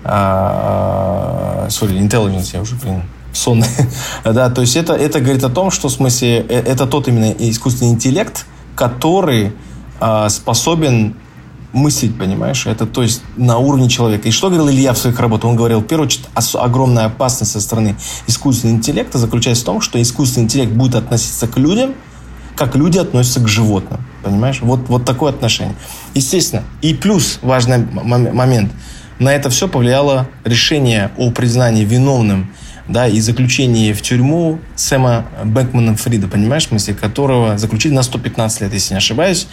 uh, 0.04 1.68
sorry, 1.68 2.00
Intelligence, 2.00 2.50
я 2.54 2.62
уже, 2.62 2.76
блин, 2.76 3.04
сонный. 3.34 3.68
да, 4.24 4.50
то 4.50 4.62
есть 4.62 4.76
это, 4.76 4.94
это 4.94 5.20
говорит 5.20 5.44
о 5.44 5.50
том, 5.50 5.72
что 5.72 5.88
в 5.88 5.92
смысле 5.92 6.46
э, 6.48 6.60
это 6.60 6.86
тот 6.86 7.08
именно 7.08 7.32
искусственный 7.32 7.92
интеллект, 7.92 8.46
который 8.76 9.54
э, 10.00 10.30
способен 10.30 11.16
мыслить, 11.74 12.18
понимаешь? 12.18 12.66
Это 12.66 12.86
то 12.86 13.02
есть 13.02 13.22
на 13.38 13.58
уровне 13.58 13.90
человека. 13.90 14.28
И 14.28 14.32
что 14.32 14.48
говорил 14.50 14.70
Илья 14.70 14.94
в 14.94 14.98
своих 14.98 15.20
работах? 15.20 15.50
Он 15.50 15.56
говорил, 15.56 15.80
в 15.80 15.86
первую 15.86 16.08
очередь, 16.08 16.26
огромная 16.56 17.06
опасность 17.06 17.52
со 17.52 17.62
стороны 17.62 17.96
искусственного 18.28 18.78
интеллекта 18.78 19.18
заключается 19.18 19.64
в 19.64 19.66
том, 19.66 19.82
что 19.82 20.02
искусственный 20.02 20.46
интеллект 20.46 20.74
будет 20.74 20.96
относиться 20.96 21.48
к 21.48 21.58
людям, 21.58 21.94
как 22.56 22.76
люди 22.76 22.98
относятся 22.98 23.40
к 23.40 23.48
животным. 23.48 24.02
Понимаешь? 24.24 24.60
Вот, 24.62 24.82
вот 24.88 25.06
такое 25.06 25.32
отношение. 25.32 25.76
Естественно. 26.14 26.64
И 26.82 26.94
плюс 26.94 27.40
важный 27.42 27.78
момент. 27.80 28.72
На 29.20 29.34
это 29.34 29.50
все 29.50 29.68
повлияло 29.68 30.28
решение 30.44 31.12
о 31.18 31.32
признании 31.32 31.86
виновным 31.86 32.52
да, 32.88 33.08
и 33.08 33.20
заключение 33.20 33.94
в 33.94 34.02
тюрьму 34.02 34.60
Сэма 34.76 35.26
Бэнкмана 35.46 35.96
Фрида, 35.96 36.28
понимаешь, 36.28 36.68
в 36.70 36.94
которого 36.96 37.58
заключили 37.58 37.94
на 37.94 38.04
115 38.04 38.62
лет, 38.62 38.74
если 38.74 38.94
не 38.94 38.98
ошибаюсь. 38.98 39.48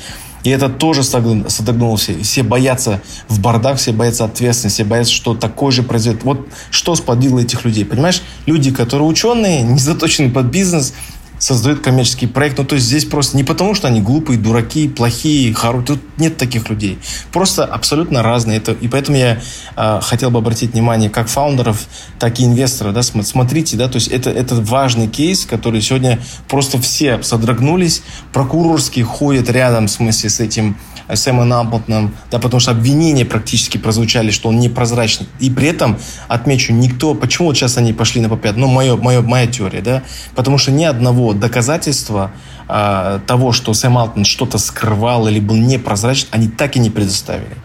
И 0.44 0.51
это 0.51 0.68
тоже 0.68 1.03
содогнуло 1.03 1.97
все. 1.97 2.21
Все 2.23 2.42
боятся 2.42 3.01
в 3.29 3.40
бардак, 3.40 3.77
все 3.77 3.92
боятся 3.92 4.25
ответственности, 4.25 4.83
все 4.83 4.85
боятся, 4.85 5.12
что 5.12 5.35
такое 5.35 5.73
же 5.73 5.83
произойдет. 5.83 6.23
Вот 6.25 6.49
что 6.71 6.94
сподвигло 6.94 7.40
этих 7.40 7.64
людей, 7.64 7.85
понимаешь? 7.85 8.23
Люди, 8.47 8.71
которые 8.71 9.07
ученые, 9.07 9.62
не 9.62 9.79
заточены 9.79 10.31
под 10.31 10.47
бизнес, 10.47 10.94
создают 11.38 11.81
коммерческий 11.81 12.27
проект. 12.27 12.59
Ну, 12.59 12.64
то 12.64 12.74
есть 12.74 12.87
здесь 12.87 13.05
просто 13.05 13.37
не 13.37 13.44
потому, 13.44 13.74
что 13.74 13.88
они 13.88 14.01
глупые, 14.01 14.38
дураки, 14.38 14.88
плохие, 14.88 15.55
хорошие. 15.55 15.87
Тут 15.87 16.01
нет 16.18 16.37
таких 16.37 16.68
людей. 16.68 16.98
Просто 17.33 17.64
абсолютно 17.64 18.22
разные. 18.22 18.59
Это, 18.59 18.72
и 18.72 18.88
поэтому 18.88 19.16
я 19.16 19.40
э, 19.77 20.01
хотел 20.03 20.31
бы 20.31 20.38
обратить 20.38 20.72
внимание 20.72 21.11
как 21.11 21.29
фаундеров, 21.29 21.87
так 22.18 22.40
и 22.40 22.44
инвесторов. 22.44 22.94
Да, 22.94 23.03
смотрите, 23.03 23.77
да, 23.77 23.88
то 23.88 23.96
есть 23.96 24.09
это, 24.09 24.31
это 24.31 24.57
важный 24.57 25.09
кейс, 25.09 25.46
который 25.46 25.81
сегодня 25.81 26.18
просто 26.48 26.81
все 26.81 27.22
содрогнулись. 27.22 28.03
Прокурорские 28.33 29.05
ходят 29.05 29.48
рядом, 29.51 29.87
в 29.87 29.90
смысле, 29.90 30.31
с 30.31 30.40
этим 30.40 30.77
Сэмом 31.14 31.53
Амплтоном, 31.53 32.14
да, 32.31 32.38
потому 32.38 32.61
что 32.61 32.72
обвинения 32.72 33.24
практически 33.24 33.79
прозвучали, 33.79 34.31
что 34.31 34.51
он 34.51 34.59
непрозрачный. 34.59 35.27
И 35.40 35.51
при 35.51 35.68
этом, 35.68 35.98
отмечу, 36.29 36.72
никто... 36.72 37.14
Почему 37.14 37.48
вот 37.48 37.57
сейчас 37.57 37.79
они 37.79 37.92
пошли 37.92 38.20
на 38.20 38.29
попят? 38.29 38.57
Ну, 38.57 38.66
мое, 38.66 38.96
мое, 38.96 39.22
моя 39.22 39.46
теория, 39.46 39.81
да? 39.81 40.03
Потому 40.35 40.59
что 40.59 40.70
ни 40.70 40.85
одного 40.85 41.27
доказательства 41.34 42.30
э, 42.68 43.20
того, 43.26 43.52
что 43.52 43.74
Сэм 43.74 43.98
Алтон 43.98 44.24
что-то 44.24 44.58
скрывал 44.58 45.28
или 45.28 45.40
был 45.40 45.56
непрозрачен, 45.56 46.28
они 46.30 46.48
так 46.48 46.76
и 46.76 46.78
не 46.78 46.90
предоставили. 46.90 47.56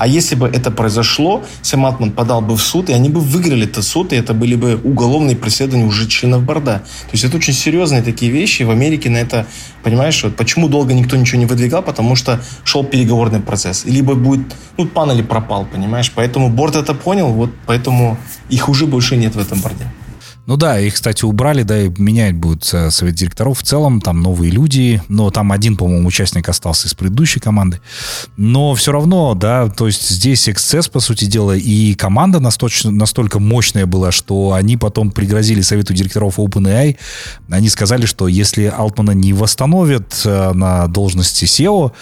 А 0.00 0.06
если 0.06 0.34
бы 0.34 0.48
это 0.48 0.70
произошло, 0.70 1.44
Сэм 1.60 1.84
Алтман 1.84 2.12
подал 2.12 2.40
бы 2.40 2.56
в 2.56 2.62
суд, 2.62 2.88
и 2.88 2.94
они 2.94 3.10
бы 3.10 3.20
выиграли 3.20 3.66
этот 3.66 3.84
суд, 3.84 4.14
и 4.14 4.16
это 4.16 4.32
были 4.32 4.54
бы 4.54 4.80
уголовные 4.82 5.36
преследования 5.36 5.84
уже 5.84 6.08
членов 6.08 6.42
борда. 6.42 6.78
То 6.78 7.10
есть 7.12 7.24
это 7.24 7.36
очень 7.36 7.52
серьезные 7.52 8.00
такие 8.00 8.32
вещи. 8.32 8.62
В 8.62 8.70
Америке 8.70 9.10
на 9.10 9.18
это, 9.18 9.46
понимаешь, 9.82 10.24
вот 10.24 10.36
почему 10.36 10.68
долго 10.68 10.94
никто 10.94 11.16
ничего 11.16 11.38
не 11.38 11.44
выдвигал, 11.44 11.82
потому 11.82 12.16
что 12.16 12.40
шел 12.64 12.82
переговорный 12.82 13.40
процесс. 13.40 13.84
И 13.84 13.90
либо 13.90 14.14
будет, 14.14 14.46
ну, 14.78 14.86
пан 14.86 15.12
или 15.12 15.20
пропал, 15.20 15.66
понимаешь. 15.66 16.10
Поэтому 16.14 16.48
борт 16.48 16.76
это 16.76 16.94
понял, 16.94 17.28
вот 17.28 17.50
поэтому 17.66 18.16
их 18.48 18.70
уже 18.70 18.86
больше 18.86 19.16
нет 19.16 19.34
в 19.34 19.38
этом 19.38 19.60
борде. 19.60 19.84
Ну 20.46 20.56
да, 20.56 20.80
их, 20.80 20.94
кстати, 20.94 21.24
убрали, 21.24 21.62
да, 21.62 21.82
и 21.82 21.88
менять 21.98 22.34
будет 22.34 22.68
э, 22.72 22.90
совет 22.90 23.14
директоров. 23.14 23.58
В 23.58 23.62
целом 23.62 24.00
там 24.00 24.20
новые 24.20 24.50
люди, 24.50 25.02
но 25.08 25.30
там 25.30 25.52
один, 25.52 25.76
по-моему, 25.76 26.08
участник 26.08 26.48
остался 26.48 26.88
из 26.88 26.94
предыдущей 26.94 27.40
команды. 27.40 27.80
Но 28.36 28.74
все 28.74 28.92
равно, 28.92 29.34
да, 29.34 29.68
то 29.68 29.86
есть 29.86 30.08
здесь 30.08 30.48
эксцесс, 30.48 30.88
по 30.88 31.00
сути 31.00 31.26
дела, 31.26 31.56
и 31.56 31.94
команда 31.94 32.40
настолько, 32.40 32.90
настолько 32.90 33.38
мощная 33.38 33.86
была, 33.86 34.12
что 34.12 34.52
они 34.52 34.76
потом 34.76 35.10
пригрозили 35.10 35.60
совету 35.60 35.94
директоров 35.94 36.38
OpenAI. 36.38 36.96
Они 37.50 37.68
сказали, 37.68 38.06
что 38.06 38.26
если 38.26 38.64
Алтмана 38.64 39.12
не 39.12 39.32
восстановят 39.32 40.22
э, 40.24 40.52
на 40.52 40.88
должности 40.88 41.44
SEO, 41.44 41.92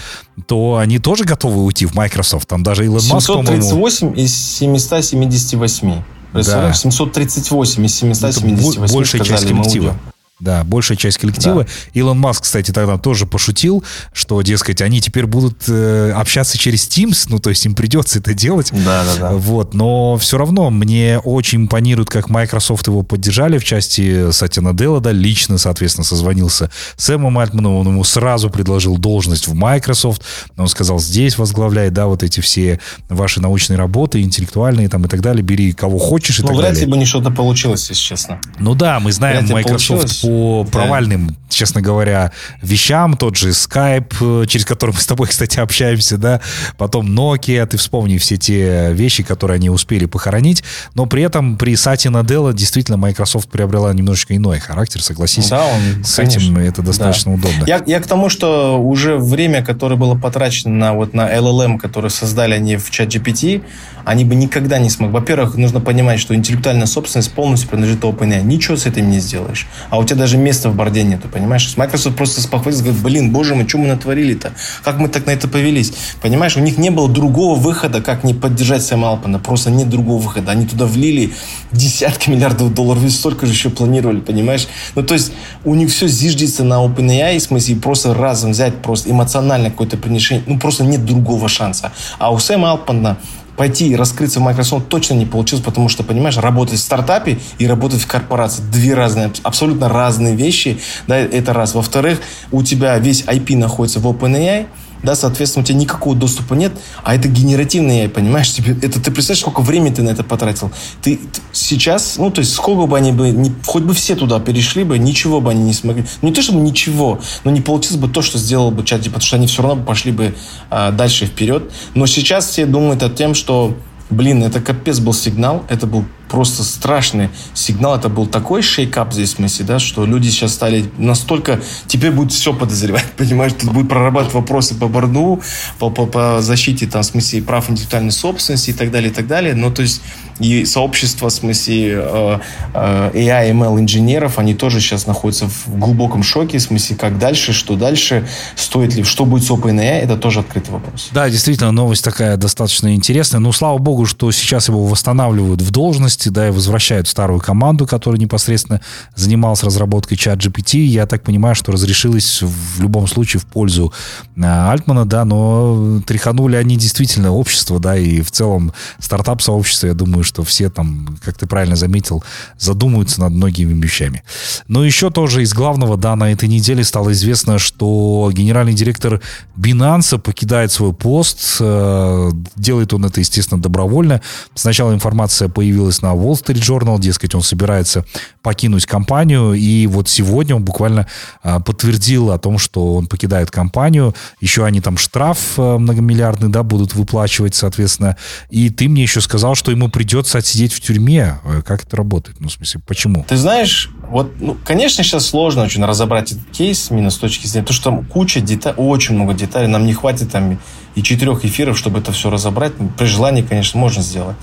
то 0.46 0.77
они 0.77 0.98
тоже 0.98 1.24
готовы 1.24 1.64
уйти 1.64 1.87
в 1.87 1.94
Microsoft. 1.94 2.48
Там 2.48 2.62
даже 2.62 2.85
Илон 2.85 3.03
Маск, 3.09 3.27
по-моему... 3.27 3.62
738 3.62 4.18
из 4.18 4.35
778. 4.35 6.03
Представляешь, 6.42 6.77
да. 6.77 6.90
738 6.90 7.85
из 7.87 7.94
778 7.94 8.85
Это 8.85 8.92
большая 8.92 9.24
часть 9.24 9.46
коллектива. 9.46 9.96
Да, 10.40 10.62
большая 10.64 10.96
часть 10.96 11.18
коллектива. 11.18 11.64
Да. 11.64 11.70
Илон 11.94 12.18
Маск, 12.18 12.44
кстати, 12.44 12.70
тогда 12.70 12.96
тоже 12.96 13.27
пошутил, 13.27 13.83
что, 14.12 14.40
дескать, 14.42 14.81
они 14.81 15.01
теперь 15.01 15.27
будут 15.27 15.64
э, 15.68 16.12
общаться 16.14 16.57
через 16.57 16.87
Teams, 16.88 17.27
ну, 17.29 17.38
то 17.40 17.51
есть 17.51 17.66
им 17.66 17.74
придется 17.74 18.20
это 18.20 18.35
делать. 18.35 18.70
Да, 18.72 19.05
да, 19.05 19.16
да. 19.20 19.33
Вот, 19.33 19.74
но 19.74 20.16
все 20.16 20.38
равно 20.38 20.70
мне 20.70 21.18
очень 21.18 21.62
импонирует, 21.62 22.09
как 22.09 22.31
Microsoft 22.31 22.87
его 22.87 23.03
поддержали 23.03 23.59
в 23.59 23.64
части 23.64 24.31
Сатья 24.31 24.62
Наделла, 24.62 25.01
да, 25.01 25.11
лично, 25.11 25.59
соответственно, 25.59 26.05
созвонился 26.05 26.70
с 26.96 27.05
Сэмом 27.05 27.38
Альтманом, 27.38 27.74
он 27.74 27.88
ему 27.88 28.05
сразу 28.05 28.51
предложил 28.51 28.96
должность 28.96 29.48
в 29.48 29.55
Microsoft, 29.55 30.22
он 30.57 30.68
сказал, 30.68 31.01
здесь 31.01 31.37
возглавляй, 31.38 31.90
да, 31.90 32.07
вот 32.07 32.22
эти 32.22 32.40
все 32.40 32.79
ваши 33.09 33.40
научные 33.40 33.77
работы, 33.77 34.20
интеллектуальные 34.20 34.88
там 34.88 35.05
и 35.05 35.09
так 35.09 35.20
далее, 35.20 35.42
бери 35.42 35.72
кого 35.72 35.98
хочешь 35.98 36.38
и 36.38 36.42
ну, 36.42 36.48
так 36.48 36.57
вряд 36.57 36.70
далее. 36.70 36.85
ли 36.85 36.90
бы 36.92 36.96
не 36.96 37.07
что-то 37.07 37.31
получилось, 37.31 37.88
если 37.88 38.03
честно. 38.03 38.40
Ну 38.59 38.74
да, 38.74 39.01
мы 39.01 39.11
знаем 39.11 39.48
Microsoft 39.48 40.28
по 40.29 40.64
провальным, 40.71 41.37
честно 41.59 41.81
говоря, 41.81 42.31
вещам. 42.62 43.16
Тот 43.16 43.37
же 43.37 43.51
Skype, 43.51 44.42
э, 44.42 44.47
через 44.47 44.64
который 44.64 44.92
мы 44.92 45.01
с 45.01 45.07
тобой, 45.07 45.27
кстати, 45.29 45.59
общаемся, 45.59 46.16
да. 46.16 46.40
Потом 46.77 47.07
Nokia, 47.07 47.66
ты 47.66 47.77
вспомни 47.77 48.18
все 48.18 48.37
те 48.37 48.92
вещи, 48.92 49.23
которые 49.23 49.57
они 49.57 49.68
успели 49.68 50.07
похоронить. 50.07 50.62
Но 50.94 51.07
при 51.07 51.23
этом 51.23 51.57
при 51.57 51.75
Сати 51.75 52.09
Наделла 52.09 52.53
действительно 52.53 52.97
Microsoft 52.97 53.49
приобрела 53.49 53.92
немножечко 53.92 54.37
иной 54.37 54.61
характер, 54.61 55.03
согласись. 55.03 55.49
Да, 55.49 55.64
он, 55.64 56.05
с 56.05 56.14
конечно. 56.14 56.38
этим 56.38 56.59
это 56.59 56.83
достаточно 56.83 57.33
да. 57.33 57.38
удобно. 57.38 57.64
Я, 57.66 57.83
я 57.85 58.01
к 58.01 58.07
тому, 58.07 58.29
что 58.29 58.81
уже 58.81 59.16
время, 59.16 59.64
которое 59.64 59.97
было 59.97 60.14
потрачено 60.14 60.75
на, 60.75 60.92
вот, 60.94 61.12
на 61.12 61.35
LLM, 61.35 61.79
который 61.79 62.11
создали 62.11 62.55
они 62.55 62.77
в 62.77 62.90
чат 62.90 63.09
GPT, 63.09 63.62
они 64.05 64.25
бы 64.25 64.35
никогда 64.35 64.79
не 64.79 64.90
смогли. 64.90 65.12
Во-первых, 65.14 65.57
нужно 65.57 65.81
понимать, 65.81 66.21
что 66.21 66.35
интеллектуальная 66.35 66.87
собственность 66.87 67.33
полностью 67.33 67.68
принадлежит 67.68 68.03
OpenAI. 68.05 68.42
Ничего 68.42 68.77
с 68.77 68.87
этим 68.87 69.11
не 69.11 69.18
сделаешь. 69.18 69.66
А 69.90 69.99
у 69.99 70.05
тебя 70.05 70.21
даже 70.21 70.38
места 70.38 70.71
в 70.71 70.75
борде 70.75 71.03
нету, 71.03 71.29
понимаешь? 71.29 71.48
Microsoft 71.49 72.17
просто 72.17 72.41
спохватился, 72.41 72.85
говорит, 72.85 73.03
блин, 73.03 73.33
боже 73.33 73.55
мой, 73.55 73.69
что 73.69 73.79
мы 73.79 73.87
натворили-то? 73.89 74.53
Как 74.83 74.99
мы 74.99 75.09
так 75.09 75.27
на 75.27 75.31
это 75.31 75.49
повелись? 75.49 75.93
Понимаешь, 76.21 76.57
у 76.57 76.61
них 76.61 76.79
не 76.79 76.91
было 76.91 77.09
другого 77.09 77.59
выхода, 77.59 78.01
как 78.01 78.25
не 78.25 78.35
поддержать 78.35 78.83
Сэма 78.83 79.11
Алпана. 79.11 79.39
Просто 79.39 79.71
нет 79.71 79.89
другого 79.89 80.21
выхода. 80.21 80.53
Они 80.53 80.67
туда 80.67 80.87
влили 80.87 81.33
десятки 81.73 82.31
миллиардов 82.31 82.75
долларов 82.75 83.05
и 83.05 83.09
столько 83.11 83.47
же 83.47 83.53
еще 83.53 83.71
планировали, 83.71 84.21
понимаешь? 84.21 84.69
Ну, 84.95 85.03
то 85.03 85.15
есть, 85.15 85.33
у 85.65 85.75
них 85.75 85.91
все 85.91 86.09
зиждется 86.09 86.65
на 86.65 86.85
OpenAI, 86.85 87.39
в 87.39 87.43
смысле, 87.43 87.77
просто 87.77 88.15
разом 88.15 88.53
взять 88.53 88.83
просто 88.83 89.11
эмоционально 89.11 89.71
какое-то 89.71 89.97
приношение. 89.97 90.45
Ну, 90.47 90.59
просто 90.59 90.85
нет 90.85 91.05
другого 91.05 91.49
шанса. 91.49 91.93
А 92.19 92.33
у 92.33 92.39
Сэма 92.39 92.71
Алпана 92.71 93.19
пойти 93.59 93.88
и 93.88 93.97
раскрыться 93.97 94.40
в 94.40 94.42
Microsoft 94.44 94.88
точно 94.88 95.14
не 95.14 95.27
получилось, 95.27 95.64
потому 95.64 95.88
что, 95.88 96.05
понимаешь, 96.05 96.38
работать 96.38 96.79
в 96.79 96.83
стартапе 96.83 97.38
и 97.59 97.66
работать 97.66 98.01
в 98.01 98.07
корпорации– 98.07 98.62
две 98.73 98.94
разные, 98.94 99.31
абсолютно 99.42 99.88
разные 99.88 100.35
вещи. 100.35 100.79
Да, 101.07 101.16
это 101.18 101.53
раз. 101.53 101.75
Во-вторых, 101.75 102.21
у 102.53 102.62
тебя 102.62 102.97
весь 102.99 103.25
IP 103.25 103.57
находится 103.57 104.01
в 104.01 104.07
OpenAI– 104.07 104.66
да, 105.03 105.15
соответственно, 105.15 105.63
у 105.63 105.67
тебя 105.67 105.79
никакого 105.79 106.17
доступа 106.17 106.55
нет, 106.55 106.73
а 107.03 107.15
это 107.15 107.29
генеративный 107.29 108.05
AI, 108.05 108.09
понимаешь, 108.09 108.53
тебе, 108.53 108.73
это, 108.73 109.01
ты 109.01 109.11
представляешь, 109.11 109.41
сколько 109.41 109.61
времени 109.61 109.95
ты 109.95 110.03
на 110.03 110.11
это 110.11 110.25
потратил? 110.25 110.71
Ты, 111.03 111.17
ты 111.17 111.41
сейчас, 111.53 112.17
ну, 112.19 112.31
то 112.31 112.41
есть, 112.41 112.53
сколько 112.53 112.87
бы 112.87 112.97
они 112.97 113.13
бы, 113.13 113.31
не, 113.31 113.53
хоть 113.67 113.83
бы 113.83 113.95
все 113.95 114.17
туда 114.17 114.41
перешли 114.41 114.85
бы, 114.85 114.99
ничего 114.99 115.41
бы 115.41 115.51
они 115.51 115.63
не 115.65 115.73
смогли. 115.73 116.05
Ну, 116.23 116.29
не 116.29 116.35
то, 116.35 116.43
чтобы 116.43 116.61
ничего, 116.61 117.21
но 117.45 117.51
не 117.51 117.61
получилось 117.61 117.99
бы 117.99 118.09
то, 118.09 118.23
что 118.23 118.39
сделал 118.39 118.71
бы 118.71 118.85
чат, 118.85 119.03
потому 119.05 119.21
что 119.21 119.37
они 119.37 119.47
все 119.47 119.63
равно 119.63 119.85
пошли 119.85 120.13
бы 120.13 120.35
а, 120.71 120.91
дальше 120.91 121.27
вперед. 121.27 121.71
Но 121.95 122.07
сейчас 122.07 122.49
все 122.49 122.67
думают 122.67 123.03
о 123.03 123.09
том, 123.09 123.35
что 123.35 123.77
Блин, 124.11 124.43
это 124.43 124.61
капец 124.61 125.01
был 125.01 125.13
сигнал, 125.13 125.65
это 125.69 125.87
был 125.87 126.05
просто 126.29 126.62
страшный 126.62 127.31
сигнал, 127.55 127.97
это 127.97 128.09
был 128.09 128.27
такой 128.27 128.62
шейкап 128.62 129.12
здесь 129.12 129.35
в 129.35 129.37
смысле, 129.37 129.64
да, 129.64 129.79
что 129.79 130.05
люди 130.07 130.29
сейчас 130.29 130.55
стали 130.55 130.91
настолько, 130.99 131.61
теперь 131.87 132.12
будет 132.12 132.33
все 132.33 132.53
подозревать, 132.53 133.05
понимаешь, 133.17 133.53
тут 133.59 133.73
будут 133.73 133.88
прорабатывать 133.88 134.35
вопросы 134.35 134.75
по 134.75 134.88
борду, 134.88 135.41
по, 135.79 135.91
по, 135.91 136.07
по 136.07 136.41
защите, 136.41 136.87
там, 136.87 137.03
в 137.03 137.07
смысле, 137.07 137.43
прав 137.43 137.71
интеллектуальной 137.71 138.12
собственности 138.12 138.71
и 138.71 138.75
так 138.75 138.91
далее, 138.91 139.11
и 139.11 139.14
так 139.14 139.27
далее, 139.27 139.55
ну, 139.55 139.71
то 139.71 139.83
есть 139.83 140.03
и 140.41 140.64
сообщество, 140.64 141.29
в 141.29 141.33
смысле, 141.33 141.95
э, 141.95 142.38
э, 142.75 143.11
AI, 143.14 143.51
ML 143.53 143.81
инженеров, 143.81 144.38
они 144.38 144.55
тоже 144.55 144.81
сейчас 144.81 145.07
находятся 145.07 145.49
в 145.49 145.79
глубоком 145.79 146.23
шоке, 146.23 146.59
в 146.59 146.62
смысле, 146.62 146.97
как 146.97 147.19
дальше, 147.19 147.53
что 147.53 147.75
дальше, 147.75 148.27
стоит 148.55 148.95
ли, 148.95 149.03
что 149.03 149.25
будет 149.25 149.45
с 149.45 149.51
OpenAI, 149.51 150.01
это 150.01 150.17
тоже 150.17 150.41
открытый 150.41 150.73
вопрос. 150.73 151.09
Да, 151.12 151.29
действительно, 151.29 151.73
новость 151.73 152.05
такая 152.05 152.37
достаточно 152.37 152.95
интересная, 152.95 153.41
ну, 153.41 153.53
слава 153.53 153.79
богу, 153.79 154.07
что 154.07 154.31
сейчас 154.31 154.69
его 154.69 154.85
восстанавливают 154.85 155.61
в 155.61 155.71
должности, 156.18 156.28
да, 156.28 156.48
и 156.48 156.50
возвращают 156.50 157.09
старую 157.09 157.40
команду, 157.40 157.87
которая 157.87 158.20
непосредственно 158.20 158.81
занималась 159.14 159.62
разработкой 159.62 160.16
чат 160.16 160.38
GPT, 160.38 160.78
я 160.78 161.07
так 161.07 161.22
понимаю, 161.22 161.54
что 161.54 161.72
разрешилось 161.72 162.42
в 162.42 162.83
любом 162.83 163.07
случае 163.07 163.40
в 163.40 163.46
пользу 163.46 163.92
э, 164.37 164.42
Альтмана, 164.42 165.04
да, 165.04 165.24
но 165.24 166.00
тряханули 166.07 166.57
они 166.57 166.76
действительно 166.76 167.33
общество, 167.33 167.78
да, 167.78 167.96
и 167.96 168.20
в 168.20 168.31
целом 168.31 168.72
стартап-сообщество, 168.98 169.88
я 169.88 169.94
думаю, 169.94 170.24
что 170.24 170.42
все 170.42 170.70
там, 170.70 171.18
как 171.24 171.38
ты 171.38 171.46
правильно 171.46 171.76
заметил, 171.76 172.22
задумываются 172.59 173.20
над 173.20 173.33
многими 173.33 173.74
вещами. 173.81 174.22
Но 174.68 174.85
еще 174.85 175.11
тоже 175.11 175.42
из 175.42 175.54
главного, 175.54 175.96
да, 175.96 176.16
на 176.16 176.33
этой 176.33 176.48
неделе 176.48 176.85
стало 176.85 177.11
известно, 177.12 177.59
что 177.59 178.31
генеральный 178.33 178.74
директор 178.74 179.20
Binance 179.57 180.18
покидает 180.18 180.72
свой 180.72 180.92
пост. 180.92 181.61
Э, 181.61 182.31
делает 182.57 182.92
он 182.92 183.04
это, 183.04 183.20
естественно, 183.20 183.61
добровольно. 183.61 184.20
Сначала 184.54 184.92
информация 184.92 185.48
появилась 185.48 186.02
на 186.02 186.08
Wall 186.14 186.33
Street 186.33 186.61
Journal, 186.61 186.99
дескать, 187.01 187.35
он 187.35 187.42
собирается 187.42 188.05
покинуть 188.42 188.87
компанию. 188.87 189.55
И 189.55 189.87
вот 189.87 190.09
сегодня 190.09 190.57
он 190.57 190.64
буквально 190.64 191.07
э, 191.42 191.61
подтвердил 191.61 192.31
о 192.31 192.38
том, 192.38 192.59
что 192.59 192.94
он 192.94 193.07
покидает 193.07 193.51
компанию. 193.51 194.14
Еще 194.40 194.64
они 194.64 194.81
там 194.81 194.97
штраф 194.97 195.59
э, 195.59 195.79
многомиллиардный, 195.79 196.49
да, 196.49 196.62
будут 196.62 196.94
выплачивать, 196.94 197.55
соответственно. 197.55 198.16
И 198.51 198.71
ты 198.71 198.88
мне 198.88 199.03
еще 199.03 199.21
сказал, 199.21 199.55
что 199.55 199.71
ему 199.71 199.88
придется 199.88 200.38
отсидеть 200.38 200.73
в 200.73 200.81
тюрьме. 200.81 201.38
Э, 201.44 201.62
как 201.64 201.85
это 201.85 201.97
работает? 201.97 202.40
Ну, 202.40 202.49
в 202.49 202.53
смысле, 202.53 202.81
почему? 202.87 203.25
Ты 203.29 203.37
знаешь, 203.37 203.90
вот, 204.11 204.33
ну, 204.40 204.57
конечно, 204.64 205.05
сейчас 205.05 205.27
сложно 205.27 205.62
очень 205.62 205.85
разобрать 205.85 206.33
этот 206.33 206.51
кейс 206.51 206.90
именно 206.90 207.11
с 207.11 207.16
точки 207.16 207.47
зрения, 207.47 207.64
потому 207.64 207.77
что 207.77 207.85
там 207.90 208.05
куча 208.07 208.40
деталей, 208.40 208.77
очень 208.79 209.14
много 209.14 209.35
деталей, 209.35 209.68
нам 209.68 209.87
не 209.87 209.92
хватит 209.92 210.31
там 210.33 210.59
и 210.99 211.03
четырех 211.03 211.45
эфиров, 211.45 211.79
чтобы 211.79 212.01
это 212.01 212.11
все 212.11 212.29
разобрать. 212.29 212.73
При 212.97 213.07
желании, 213.07 213.43
конечно, 213.43 213.79
можно 213.79 214.03
сделать. 214.03 214.37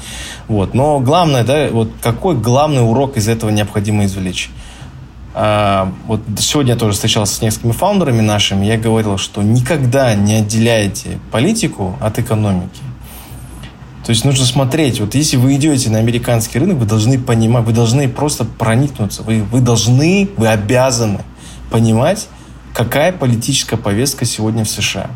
Вот. 0.47 0.73
Но 0.73 1.01
главное, 1.01 1.43
да, 1.43 1.67
вот 1.69 1.89
какой 2.01 2.37
главный 2.37 2.81
урок 2.81 3.17
из 3.17 3.27
этого 3.27 3.49
необходимо 3.49 4.05
извлечь? 4.05 4.49
А, 5.33 5.91
вот 6.07 6.21
сегодня 6.39 6.73
я 6.73 6.79
тоже 6.79 6.93
встречался 6.93 7.35
с 7.35 7.41
несколькими 7.41 7.73
фаундерами 7.73 8.21
нашими, 8.21 8.65
я 8.65 8.77
говорил, 8.77 9.17
что 9.17 9.41
никогда 9.41 10.15
не 10.15 10.35
отделяйте 10.35 11.19
политику 11.29 11.97
от 11.99 12.19
экономики. 12.19 12.81
То 14.05 14.11
есть 14.11 14.23
нужно 14.23 14.45
смотреть, 14.45 15.01
вот 15.01 15.13
если 15.13 15.35
вы 15.35 15.55
идете 15.55 15.89
на 15.89 15.97
американский 15.97 16.57
рынок, 16.57 16.77
вы 16.77 16.85
должны 16.85 17.19
понимать, 17.19 17.65
вы 17.65 17.73
должны 17.73 18.07
просто 18.07 18.45
проникнуться, 18.45 19.23
вы, 19.23 19.43
вы 19.43 19.59
должны, 19.59 20.29
вы 20.37 20.47
обязаны 20.47 21.19
понимать, 21.69 22.29
какая 22.73 23.11
политическая 23.11 23.75
повестка 23.75 24.23
сегодня 24.23 24.63
в 24.63 24.69
США. 24.69 25.09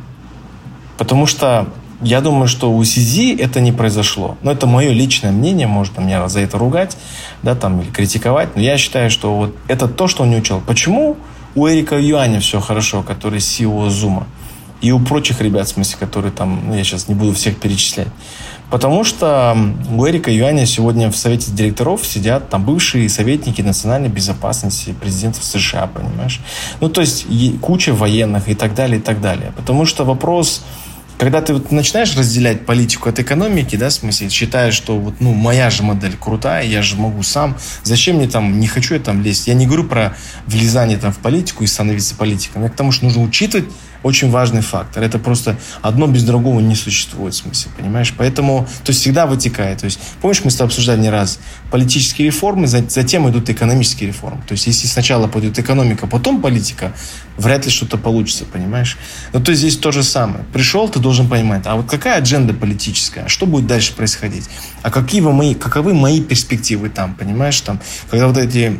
Потому 0.99 1.25
что 1.25 1.65
я 2.01 2.19
думаю, 2.19 2.47
что 2.47 2.71
у 2.71 2.83
Сизи 2.83 3.33
это 3.35 3.61
не 3.61 3.71
произошло. 3.71 4.37
Но 4.41 4.51
это 4.51 4.67
мое 4.67 4.91
личное 4.91 5.31
мнение, 5.31 5.65
можно 5.65 6.01
меня 6.01 6.27
за 6.27 6.41
это 6.41 6.57
ругать, 6.57 6.97
да, 7.41 7.55
там, 7.55 7.79
или 7.79 7.89
критиковать. 7.89 8.55
Но 8.55 8.61
я 8.61 8.77
считаю, 8.77 9.09
что 9.09 9.33
вот 9.33 9.55
это 9.69 9.87
то, 9.87 10.07
что 10.07 10.23
он 10.23 10.29
не 10.29 10.37
учел. 10.37 10.61
Почему 10.67 11.15
у 11.55 11.67
Эрика 11.67 11.97
Юаня 11.97 12.41
все 12.41 12.59
хорошо, 12.59 13.01
который 13.01 13.39
CEO 13.39 13.89
Зума, 13.89 14.27
и 14.81 14.91
у 14.91 14.99
прочих 14.99 15.41
ребят, 15.41 15.67
в 15.67 15.71
смысле, 15.71 15.97
которые 15.99 16.31
там, 16.31 16.63
ну, 16.67 16.73
я 16.73 16.83
сейчас 16.83 17.07
не 17.07 17.15
буду 17.15 17.33
всех 17.33 17.57
перечислять. 17.57 18.07
Потому 18.69 19.03
что 19.03 19.57
у 19.91 20.07
Эрика 20.07 20.31
Юаня 20.31 20.65
сегодня 20.65 21.11
в 21.11 21.17
совете 21.17 21.51
директоров 21.51 22.05
сидят 22.05 22.49
там 22.49 22.63
бывшие 22.63 23.09
советники 23.09 23.61
национальной 23.61 24.09
безопасности 24.09 24.93
президентов 24.93 25.43
США, 25.43 25.87
понимаешь? 25.87 26.39
Ну, 26.79 26.87
то 26.87 27.01
есть 27.01 27.25
куча 27.61 27.93
военных 27.93 28.47
и 28.47 28.53
так 28.53 28.75
далее, 28.75 28.99
и 28.99 29.01
так 29.01 29.21
далее. 29.21 29.53
Потому 29.57 29.85
что 29.85 30.05
вопрос 30.05 30.63
когда 31.19 31.41
ты 31.41 31.53
вот 31.53 31.69
начинаешь 31.71 32.15
разделять 32.15 32.65
политику 32.65 33.09
от 33.09 33.19
экономики, 33.19 33.75
да, 33.75 33.89
в 33.89 33.93
смысле, 33.93 34.29
считаешь, 34.29 34.73
что 34.73 34.97
вот, 34.97 35.15
ну, 35.19 35.33
моя 35.33 35.69
же 35.69 35.83
модель 35.83 36.15
крутая, 36.17 36.65
я 36.65 36.81
же 36.81 36.95
могу 36.95 37.23
сам, 37.23 37.57
зачем 37.83 38.15
мне 38.15 38.27
там, 38.29 38.57
не 38.57 38.67
хочу 38.67 38.93
я 38.93 39.01
там 39.01 39.21
лезть. 39.21 39.47
Я 39.47 39.53
не 39.53 39.67
говорю 39.67 39.83
про 39.83 40.15
влезание 40.47 40.97
там 40.97 41.11
в 41.11 41.17
политику 41.17 41.65
и 41.65 41.67
становиться 41.67 42.15
политиком. 42.15 42.63
Я 42.63 42.69
к 42.69 42.75
тому, 42.75 42.93
что 42.93 43.03
нужно 43.03 43.21
учитывать 43.21 43.65
очень 44.03 44.29
важный 44.29 44.61
фактор. 44.61 45.03
Это 45.03 45.19
просто 45.19 45.57
одно 45.81 46.07
без 46.07 46.23
другого 46.23 46.59
не 46.59 46.75
существует, 46.75 47.33
в 47.33 47.37
смысле, 47.37 47.71
понимаешь? 47.77 48.13
Поэтому, 48.17 48.67
то 48.83 48.91
есть 48.91 49.01
всегда 49.01 49.25
вытекает. 49.25 49.79
То 49.79 49.85
есть, 49.85 49.99
помнишь, 50.21 50.41
мы 50.43 50.51
с 50.51 50.55
тобой 50.55 50.69
обсуждали 50.69 50.99
не 50.99 51.09
раз 51.09 51.39
политические 51.71 52.27
реформы, 52.27 52.67
затем 52.67 53.29
идут 53.29 53.49
экономические 53.49 54.07
реформы. 54.07 54.41
То 54.47 54.53
есть, 54.53 54.67
если 54.67 54.87
сначала 54.87 55.27
пойдет 55.27 55.59
экономика, 55.59 56.07
потом 56.07 56.41
политика, 56.41 56.93
вряд 57.37 57.65
ли 57.65 57.71
что-то 57.71 57.97
получится, 57.97 58.45
понимаешь? 58.45 58.97
Ну, 59.33 59.41
то 59.41 59.51
есть, 59.51 59.61
здесь 59.61 59.77
то 59.77 59.91
же 59.91 60.03
самое. 60.03 60.43
Пришел, 60.53 60.87
ты 60.89 60.99
должен 60.99 61.29
понимать, 61.29 61.63
а 61.65 61.75
вот 61.75 61.89
какая 61.89 62.17
адженда 62.17 62.53
политическая, 62.53 63.27
что 63.27 63.45
будет 63.45 63.67
дальше 63.67 63.93
происходить? 63.93 64.49
А 64.81 64.91
какие 64.91 65.21
вы 65.21 65.33
мои, 65.33 65.53
каковы 65.55 65.93
мои 65.93 66.21
перспективы 66.21 66.89
там, 66.89 67.15
понимаешь? 67.15 67.59
Там, 67.61 67.79
когда 68.09 68.27
вот 68.27 68.37
эти 68.37 68.79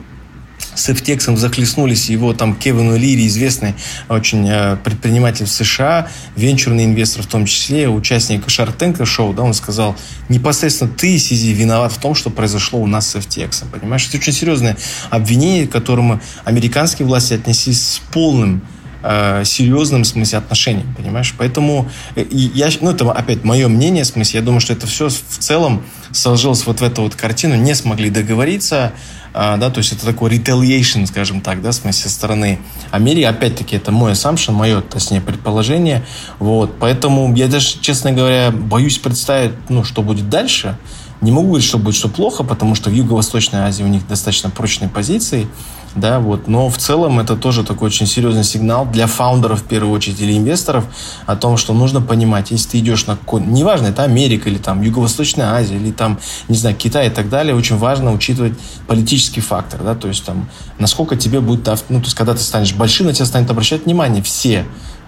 с 0.80 0.88
FTX 0.90 1.36
захлестнулись 1.36 2.10
его 2.10 2.34
там 2.34 2.56
Кевин 2.56 2.96
Лири, 2.96 3.28
известный 3.28 3.76
очень 4.08 4.48
э, 4.48 4.78
предприниматель 4.78 5.46
в 5.46 5.52
США, 5.52 6.08
венчурный 6.38 6.86
инвестор 6.86 7.24
в 7.24 7.28
том 7.28 7.46
числе, 7.46 7.90
участник 7.90 8.46
Tank 8.48 9.04
шоу, 9.06 9.34
да, 9.34 9.44
он 9.44 9.54
сказал, 9.54 9.96
непосредственно 10.30 10.90
ты, 10.90 11.18
Сизи, 11.18 11.50
виноват 11.50 11.92
в 11.92 11.98
том, 11.98 12.16
что 12.16 12.30
произошло 12.30 12.80
у 12.80 12.88
нас 12.88 13.10
с 13.10 13.16
FTX. 13.16 13.66
Понимаешь, 13.70 14.08
это 14.08 14.18
очень 14.18 14.34
серьезное 14.34 14.78
обвинение, 15.10 15.68
к 15.68 15.72
которому 15.72 16.22
американские 16.46 17.08
власти 17.08 17.34
отнеслись 17.34 17.82
с 17.82 18.00
полным 18.14 18.62
э, 19.04 19.44
серьезным 19.46 20.04
в 20.04 20.08
смысле 20.08 20.40
отношениям, 20.40 20.94
понимаешь? 20.96 21.34
Поэтому 21.38 21.90
э, 22.16 22.26
я, 22.30 22.70
ну 22.82 22.92
это 22.92 23.12
опять 23.12 23.44
мое 23.44 23.68
мнение, 23.68 24.04
в 24.04 24.08
смысле, 24.08 24.40
я 24.40 24.46
думаю, 24.46 24.62
что 24.62 24.74
это 24.74 24.88
все 24.88 25.10
в 25.10 25.38
целом 25.40 25.84
сложилось 26.12 26.66
вот 26.66 26.82
в 26.82 26.84
эту 26.84 27.04
вот 27.04 27.16
картину, 27.16 27.56
не 27.56 27.76
смогли 27.76 28.10
договориться, 28.10 28.94
а, 29.34 29.58
да, 29.58 29.70
то 29.70 29.80
есть 29.80 29.94
это 29.94 30.06
такой 30.06 30.32
retaliation, 30.32 31.06
скажем 31.06 31.42
так, 31.42 31.62
да, 31.62 31.72
в 31.72 31.76
смысле, 31.76 32.02
со 32.02 32.10
стороны 32.10 32.60
Америки. 32.92 33.26
Опять-таки, 33.26 33.76
это 33.76 33.92
мой 33.92 34.14
assumption, 34.14 34.54
мое, 34.54 34.82
точнее, 34.82 35.22
предположение. 35.22 36.04
Вот, 36.40 36.80
поэтому 36.80 37.34
я 37.36 37.48
даже, 37.48 37.80
честно 37.80 38.12
говоря, 38.12 38.52
боюсь 38.52 38.98
представить, 38.98 39.52
ну, 39.70 39.84
что 39.84 40.02
будет 40.02 40.30
дальше. 40.30 40.78
Не 41.22 41.32
могу 41.32 41.48
говорить, 41.48 41.68
что 41.68 41.78
будет 41.78 41.96
что 41.96 42.10
плохо, 42.10 42.44
потому 42.44 42.76
что 42.76 42.90
в 42.90 42.94
Юго-Восточной 42.94 43.60
Азии 43.60 43.84
у 43.84 43.88
них 43.88 44.08
достаточно 44.08 44.50
прочные 44.50 44.90
позиции 44.90 45.48
да, 45.96 46.20
вот. 46.20 46.48
Но 46.48 46.70
в 46.70 46.78
целом 46.78 47.20
это 47.20 47.36
тоже 47.36 47.64
такой 47.64 47.88
очень 47.88 48.06
серьезный 48.06 48.44
сигнал 48.44 48.86
для 48.86 49.08
фаундеров, 49.08 49.62
в 49.62 49.64
первую 49.64 49.94
очередь, 49.94 50.22
или 50.22 50.38
инвесторов 50.38 50.86
о 51.26 51.36
том, 51.36 51.58
что 51.58 51.74
нужно 51.74 52.00
понимать, 52.02 52.52
если 52.52 52.70
ты 52.70 52.80
идешь 52.80 53.08
на 53.08 53.16
какой 53.16 53.42
неважно, 53.42 53.88
это 53.88 54.04
Америка 54.04 54.50
или 54.50 54.58
там 54.58 54.82
Юго-Восточная 54.82 55.54
Азия, 55.54 55.78
или 55.78 55.92
там, 55.92 56.20
не 56.48 56.58
знаю, 56.58 56.76
Китай 56.76 57.08
и 57.08 57.10
так 57.10 57.30
далее, 57.30 57.56
очень 57.56 57.78
важно 57.78 58.14
учитывать 58.14 58.54
политический 58.88 59.42
фактор, 59.42 59.82
да, 59.84 59.96
то 59.96 60.08
есть 60.08 60.24
там, 60.26 60.50
насколько 60.78 61.16
тебе 61.16 61.42
будет, 61.42 61.68
ну, 61.90 62.00
то 62.00 62.06
есть 62.06 62.16
когда 62.16 62.34
ты 62.34 62.42
станешь 62.42 62.74
большим, 62.74 63.08
на 63.08 63.14
тебя 63.14 63.26
станет 63.26 63.50
обращать 63.50 63.86
внимание 63.86 64.22
все, 64.22 64.66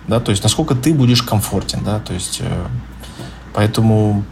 да, 0.07 0.19
то 0.19 0.31
есть 0.31 0.43
насколько 0.43 0.73
ты 0.73 0.93
будешь 0.93 1.21
комфортен, 1.21 1.83
да, 1.83 1.99
то 1.99 2.13
есть 2.13 2.39
э, 2.41 2.67
поэтому 3.53 4.25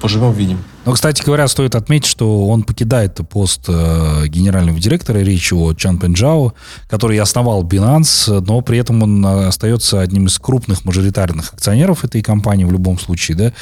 поживем, 0.00 0.32
видим. 0.32 0.62
Но, 0.86 0.92
кстати 0.92 1.20
говоря, 1.24 1.48
стоит 1.48 1.74
отметить, 1.74 2.06
что 2.06 2.46
он 2.46 2.62
покидает 2.62 3.20
пост 3.28 3.64
э, 3.66 4.28
генерального 4.28 4.78
директора, 4.78 5.18
речь 5.18 5.52
о 5.52 5.74
Чан 5.74 5.98
Пенджао, 5.98 6.54
который 6.88 7.18
основал 7.18 7.64
Binance, 7.64 8.40
но 8.46 8.60
при 8.60 8.78
этом 8.78 9.02
он 9.02 9.26
остается 9.26 10.00
одним 10.00 10.28
из 10.28 10.38
крупных 10.38 10.84
мажоритарных 10.84 11.54
акционеров 11.54 12.04
этой 12.04 12.22
компании 12.22 12.64
в 12.64 12.70
любом 12.70 13.00
случае, 13.00 13.36
да. 13.36 13.52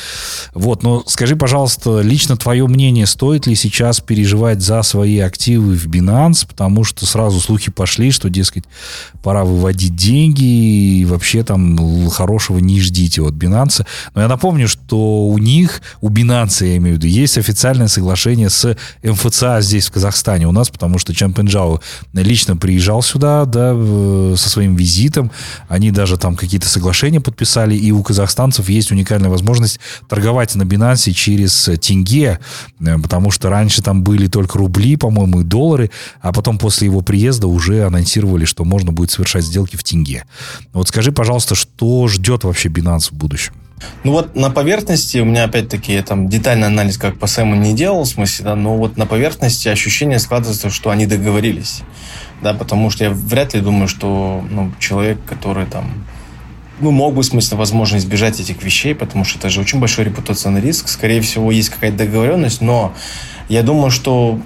Вот, 0.53 0.83
но 0.83 1.03
скажи, 1.07 1.35
пожалуйста, 1.35 2.03
лично 2.03 2.37
твое 2.37 2.67
мнение, 2.67 3.07
стоит 3.07 3.47
ли 3.47 3.55
сейчас 3.55 4.01
переживать 4.01 4.61
за 4.61 4.83
свои 4.83 5.19
активы 5.19 5.77
в 5.77 5.87
Binance, 5.87 6.47
потому 6.47 6.85
что 6.85 7.07
сразу 7.07 7.41
слухи 7.41 7.71
пошли, 7.71 8.11
что, 8.11 8.29
дескать, 8.29 8.65
пора 9.23 9.45
выводить 9.45 9.97
деньги 9.97 10.45
и 10.45 11.05
вообще 11.07 11.43
там 11.43 12.11
хорошего 12.11 12.59
не 12.59 12.83
ждите 12.83 13.23
от 13.23 13.33
Binance. 13.33 13.87
Но 14.15 14.21
я 14.21 14.29
напомню, 14.29 14.69
что 14.69 15.27
у 15.27 15.39
них, 15.39 15.81
у 16.03 16.11
Binance, 16.11 16.67
я 16.67 16.77
имею 16.77 16.97
в 16.97 16.99
виду, 16.99 17.14
есть 17.15 17.39
официальное 17.39 17.89
соглашение 17.89 18.51
с 18.51 18.77
МФЦА 19.03 19.61
здесь, 19.61 19.87
в 19.89 19.93
Казахстане 19.93 20.49
у 20.49 20.53
нас, 20.53 20.69
потому 20.69 20.99
что 20.99 21.15
Чан 21.15 21.33
Пенджао 21.33 21.81
лично 22.13 22.57
приезжал 22.57 23.03
сюда, 23.03 23.45
да, 23.45 23.75
со 24.37 24.51
своим 24.51 24.77
визитом. 24.77 25.31
Они 25.69 25.91
даже 25.91 26.17
там 26.17 26.37
какие-то 26.37 26.69
соглашения 26.69 27.21
подписали, 27.21 27.77
и 27.77 27.93
у 27.93 28.03
казахстанцев 28.03 28.69
есть 28.69 28.91
уникальная 28.91 29.31
возможность 29.31 29.81
торговать 30.09 30.55
на 30.55 30.65
Бинансе 30.65 31.13
через 31.13 31.71
тенге, 31.81 32.41
э, 32.81 32.99
потому 32.99 33.31
что 33.31 33.49
раньше 33.49 33.83
там 33.83 34.03
были 34.03 34.27
только 34.27 34.59
рубли, 34.59 34.97
по-моему, 34.97 35.41
и 35.41 35.45
доллары, 35.45 35.91
а 36.21 36.33
потом 36.33 36.59
после 36.59 36.87
его 36.87 37.01
приезда 37.01 37.47
уже 37.47 37.85
анонсировали, 37.85 38.45
что 38.45 38.65
можно 38.65 38.93
будет 38.93 39.11
совершать 39.11 39.45
сделки 39.45 39.77
в 39.77 39.85
тенге. 39.85 40.25
Вот 40.73 40.89
скажи, 40.89 41.13
пожалуйста, 41.13 41.55
что 41.55 42.09
ждет 42.09 42.45
вообще 42.45 42.69
Binance 42.69 43.11
в 43.11 43.13
будущем? 43.13 43.55
Ну 44.03 44.13
вот 44.13 44.37
на 44.37 44.51
поверхности, 44.51 45.19
у 45.19 45.25
меня 45.25 45.45
опять-таки 45.45 46.01
там 46.03 46.29
детальный 46.29 46.67
анализ 46.67 46.99
как 46.99 47.19
по 47.19 47.27
Сэму 47.27 47.55
не 47.57 47.75
делал, 47.75 48.05
в 48.05 48.09
смысле, 48.09 48.45
да, 48.45 48.55
но 48.55 48.77
вот 48.77 48.97
на 48.97 49.07
поверхности 49.07 49.69
ощущение 49.69 50.19
складывается, 50.19 50.71
что 50.71 50.91
они 50.91 51.07
договорились, 51.07 51.83
да, 52.43 52.55
потому 52.55 52.91
что 52.91 53.05
я 53.05 53.11
вряд 53.11 53.55
ли 53.55 53.61
думаю, 53.61 53.89
что 53.89 54.45
ну, 54.51 54.73
человек, 54.79 55.19
который 55.27 55.67
там 55.67 56.07
ну, 56.81 56.91
мог 56.91 57.15
бы, 57.15 57.23
в 57.23 57.25
смысле, 57.25 57.57
возможно, 57.57 57.97
избежать 57.97 58.41
этих 58.41 58.63
вещей, 58.63 58.95
потому 58.95 59.25
что 59.25 59.39
это 59.39 59.49
же 59.49 59.61
очень 59.61 59.79
большой 59.79 60.07
репутационный 60.07 60.61
риск. 60.61 60.89
Скорее 60.89 61.21
всего, 61.21 61.51
есть 61.53 61.69
какая-то 61.69 61.99
договоренность, 61.99 62.61
но 62.61 62.93
я 63.49 63.63
думаю, 63.63 63.91
что 63.91 64.41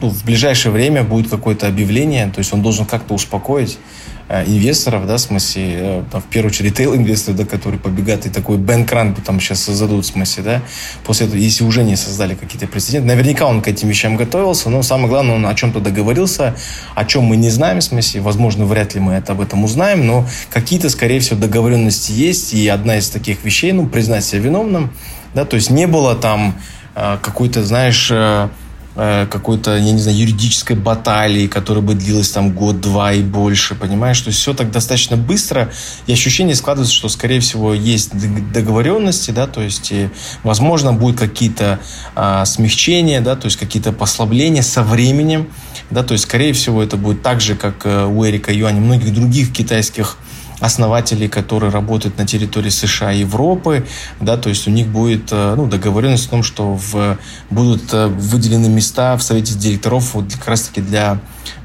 ну, 0.00 0.08
в 0.08 0.24
ближайшее 0.24 0.72
время 0.72 1.02
будет 1.02 1.30
какое-то 1.30 1.66
объявление, 1.66 2.28
то 2.28 2.38
есть 2.38 2.52
он 2.52 2.62
должен 2.62 2.86
как-то 2.86 3.14
успокоить 3.14 3.78
инвесторов, 4.28 5.06
да, 5.06 5.16
в 5.16 5.20
смысле, 5.20 6.02
э, 6.12 6.18
в 6.18 6.24
первую 6.24 6.50
очередь, 6.50 6.72
ритейл-инвесторы, 6.72 7.36
да, 7.36 7.44
которые 7.44 7.78
побегают 7.78 8.26
и 8.26 8.30
такой 8.30 8.58
бэнкран 8.58 9.14
там 9.14 9.40
сейчас 9.40 9.62
создадут, 9.62 10.04
в 10.04 10.08
смысле, 10.08 10.42
да, 10.42 10.62
после 11.04 11.26
этого, 11.26 11.38
если 11.38 11.64
уже 11.64 11.84
не 11.84 11.96
создали 11.96 12.34
какие-то 12.34 12.66
прецеденты. 12.66 13.06
Наверняка 13.06 13.46
он 13.46 13.62
к 13.62 13.68
этим 13.68 13.88
вещам 13.88 14.16
готовился, 14.16 14.68
но 14.68 14.82
самое 14.82 15.08
главное, 15.08 15.36
он 15.36 15.46
о 15.46 15.54
чем-то 15.54 15.80
договорился, 15.80 16.56
о 16.94 17.04
чем 17.04 17.24
мы 17.24 17.36
не 17.36 17.50
знаем, 17.50 17.78
в 17.78 17.84
смысле, 17.84 18.20
возможно, 18.20 18.66
вряд 18.66 18.94
ли 18.94 19.00
мы 19.00 19.12
это 19.12 19.32
об 19.32 19.40
этом 19.40 19.62
узнаем, 19.62 20.04
но 20.06 20.26
какие-то, 20.50 20.90
скорее 20.90 21.20
всего, 21.20 21.38
договоренности 21.38 22.10
есть, 22.10 22.52
и 22.52 22.66
одна 22.66 22.98
из 22.98 23.08
таких 23.08 23.44
вещей, 23.44 23.72
ну, 23.72 23.86
признать 23.86 24.24
себя 24.24 24.40
виновным, 24.40 24.90
да, 25.34 25.44
то 25.44 25.54
есть 25.54 25.70
не 25.70 25.86
было 25.86 26.16
там 26.16 26.56
э, 26.94 27.18
какой-то, 27.22 27.62
знаешь, 27.64 28.10
Э, 28.10 28.48
какой-то, 28.96 29.76
я 29.76 29.92
не 29.92 29.98
знаю, 29.98 30.16
юридической 30.16 30.74
баталии, 30.74 31.46
которая 31.46 31.84
бы 31.84 31.94
длилась 31.94 32.30
там 32.30 32.52
год-два 32.52 33.12
и 33.12 33.22
больше, 33.22 33.74
понимаешь? 33.74 34.20
То 34.20 34.28
есть 34.28 34.40
все 34.40 34.54
так 34.54 34.70
достаточно 34.70 35.16
быстро, 35.16 35.70
и 36.06 36.12
ощущение 36.12 36.54
складывается, 36.54 36.94
что, 36.94 37.08
скорее 37.08 37.40
всего, 37.40 37.74
есть 37.74 38.12
договоренности, 38.52 39.32
да, 39.32 39.46
то 39.46 39.60
есть, 39.60 39.92
и, 39.92 40.08
возможно, 40.42 40.92
будут 40.92 41.18
какие-то 41.18 41.78
а, 42.14 42.44
смягчения, 42.46 43.20
да, 43.20 43.36
то 43.36 43.46
есть 43.46 43.58
какие-то 43.58 43.92
послабления 43.92 44.62
со 44.62 44.82
временем, 44.82 45.48
да, 45.90 46.02
то 46.02 46.12
есть, 46.12 46.24
скорее 46.24 46.52
всего, 46.52 46.82
это 46.82 46.96
будет 46.96 47.22
так 47.22 47.40
же, 47.40 47.54
как 47.54 47.84
э, 47.84 48.06
у 48.06 48.24
Эрика 48.26 48.52
Юани, 48.52 48.80
многих 48.80 49.14
других 49.14 49.52
китайских 49.52 50.16
основателей, 50.60 51.28
которые 51.28 51.70
работают 51.70 52.18
на 52.18 52.26
территории 52.26 52.70
США 52.70 53.12
и 53.12 53.20
Европы, 53.20 53.86
да, 54.20 54.36
то 54.36 54.48
есть 54.48 54.66
у 54.66 54.70
них 54.70 54.88
будет 54.88 55.28
э, 55.30 55.54
ну, 55.54 55.66
договоренность 55.66 56.28
о 56.28 56.30
том, 56.30 56.42
что 56.42 56.74
в, 56.74 57.18
будут 57.50 57.92
э, 57.92 58.06
выделены 58.06 58.68
места 58.68 59.16
в 59.16 59.22
совете 59.22 59.54
директоров 59.54 60.14
вот 60.14 60.32
как 60.32 60.48
раз-таки 60.48 60.80
для 60.80 61.20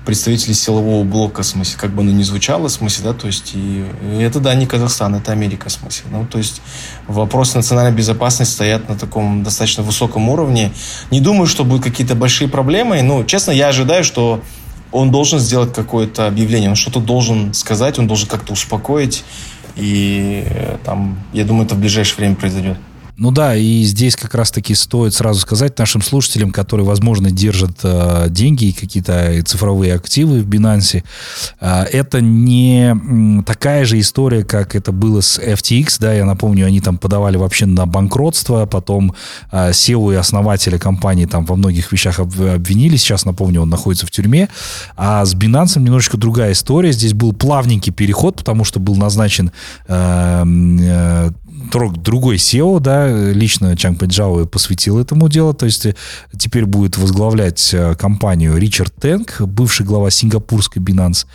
представителей 0.05 0.55
силового 0.55 1.03
блока, 1.03 1.43
в 1.43 1.45
смысле, 1.45 1.77
как 1.79 1.91
бы 1.91 2.01
оно 2.01 2.11
ни 2.11 2.23
звучало, 2.23 2.67
в 2.67 2.71
смысле, 2.71 3.05
да, 3.05 3.13
то 3.13 3.27
есть 3.27 3.51
и, 3.53 3.85
и 4.03 4.21
это, 4.21 4.39
да, 4.39 4.55
не 4.55 4.65
Казахстан, 4.65 5.15
это 5.15 5.31
Америка, 5.31 5.69
в 5.69 5.71
смысле, 5.71 6.05
ну, 6.11 6.25
то 6.25 6.37
есть 6.37 6.61
вопросы 7.07 7.57
национальной 7.57 7.95
безопасности 7.95 8.53
стоят 8.53 8.89
на 8.89 8.97
таком 8.97 9.43
достаточно 9.43 9.83
высоком 9.83 10.27
уровне. 10.29 10.71
Не 11.11 11.21
думаю, 11.21 11.47
что 11.47 11.63
будут 11.63 11.83
какие-то 11.83 12.15
большие 12.15 12.47
проблемы, 12.47 13.01
но, 13.03 13.23
честно, 13.23 13.51
я 13.51 13.67
ожидаю, 13.67 14.03
что 14.03 14.41
он 14.91 15.11
должен 15.11 15.39
сделать 15.39 15.73
какое-то 15.73 16.27
объявление, 16.27 16.69
он 16.69 16.75
что-то 16.75 16.99
должен 16.99 17.53
сказать, 17.53 17.99
он 17.99 18.07
должен 18.07 18.27
как-то 18.27 18.53
успокоить. 18.53 19.23
И 19.75 20.43
э, 20.45 20.77
там, 20.83 21.17
я 21.31 21.45
думаю, 21.45 21.65
это 21.65 21.75
в 21.75 21.79
ближайшее 21.79 22.17
время 22.17 22.35
произойдет. 22.35 22.77
Ну 23.17 23.31
да, 23.31 23.55
и 23.55 23.83
здесь 23.83 24.15
как 24.15 24.35
раз-таки 24.35 24.73
стоит 24.73 25.13
сразу 25.13 25.39
сказать 25.39 25.77
нашим 25.77 26.01
слушателям, 26.01 26.51
которые, 26.51 26.85
возможно, 26.85 27.29
держат 27.29 27.79
э, 27.83 28.27
деньги 28.29 28.65
и 28.65 28.73
какие-то 28.73 29.41
цифровые 29.45 29.95
активы 29.95 30.41
в 30.41 30.47
Binance, 30.47 31.03
э, 31.59 31.83
это 31.91 32.21
не 32.21 33.43
такая 33.45 33.85
же 33.85 33.99
история, 33.99 34.43
как 34.43 34.75
это 34.75 34.91
было 34.91 35.21
с 35.21 35.39
FTX, 35.39 35.97
да, 35.99 36.13
я 36.13 36.25
напомню, 36.25 36.65
они 36.65 36.81
там 36.81 36.97
подавали 36.97 37.37
вообще 37.37 37.65
на 37.65 37.85
банкротство, 37.85 38.65
потом 38.65 39.13
э, 39.51 39.71
SEO 39.71 40.13
и 40.13 40.15
основателя 40.15 40.79
компании 40.79 41.25
там 41.25 41.45
во 41.45 41.55
многих 41.55 41.91
вещах 41.91 42.19
обвинили, 42.19 42.95
сейчас, 42.95 43.25
напомню, 43.25 43.61
он 43.61 43.69
находится 43.69 44.07
в 44.07 44.11
тюрьме, 44.11 44.49
а 44.95 45.25
с 45.25 45.35
Binance 45.35 45.79
немножечко 45.79 46.17
другая 46.17 46.53
история, 46.53 46.91
здесь 46.91 47.13
был 47.13 47.33
плавненький 47.33 47.91
переход, 47.91 48.37
потому 48.37 48.63
что 48.63 48.79
был 48.79 48.95
назначен 48.95 49.51
э, 49.87 50.43
э, 50.45 51.31
другой 51.69 52.37
SEO, 52.37 52.79
да, 52.79 53.31
лично 53.31 53.75
Чанг 53.75 53.99
Пэджао 53.99 54.45
посвятил 54.45 54.99
этому 54.99 55.29
делу, 55.29 55.53
то 55.53 55.65
есть 55.65 55.87
теперь 56.37 56.65
будет 56.65 56.97
возглавлять 56.97 57.73
компанию 57.97 58.57
Ричард 58.57 58.93
Тэнк, 58.95 59.41
бывший 59.41 59.85
глава 59.85 60.09
сингапурской 60.11 60.81
Binance, 60.81 61.25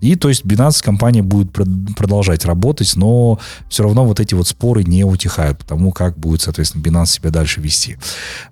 и 0.00 0.16
то 0.16 0.28
есть 0.28 0.44
Binance 0.44 0.82
компания 0.82 1.22
будет 1.22 1.52
продолжать 1.52 2.44
работать, 2.44 2.94
но 2.96 3.38
все 3.68 3.82
равно 3.82 4.04
вот 4.04 4.20
эти 4.20 4.34
вот 4.34 4.48
споры 4.48 4.84
не 4.84 5.04
утихают, 5.04 5.58
потому 5.58 5.92
как 5.92 6.18
будет, 6.18 6.42
соответственно, 6.42 6.82
Binance 6.82 7.06
себя 7.06 7.30
дальше 7.30 7.60
вести. 7.60 7.96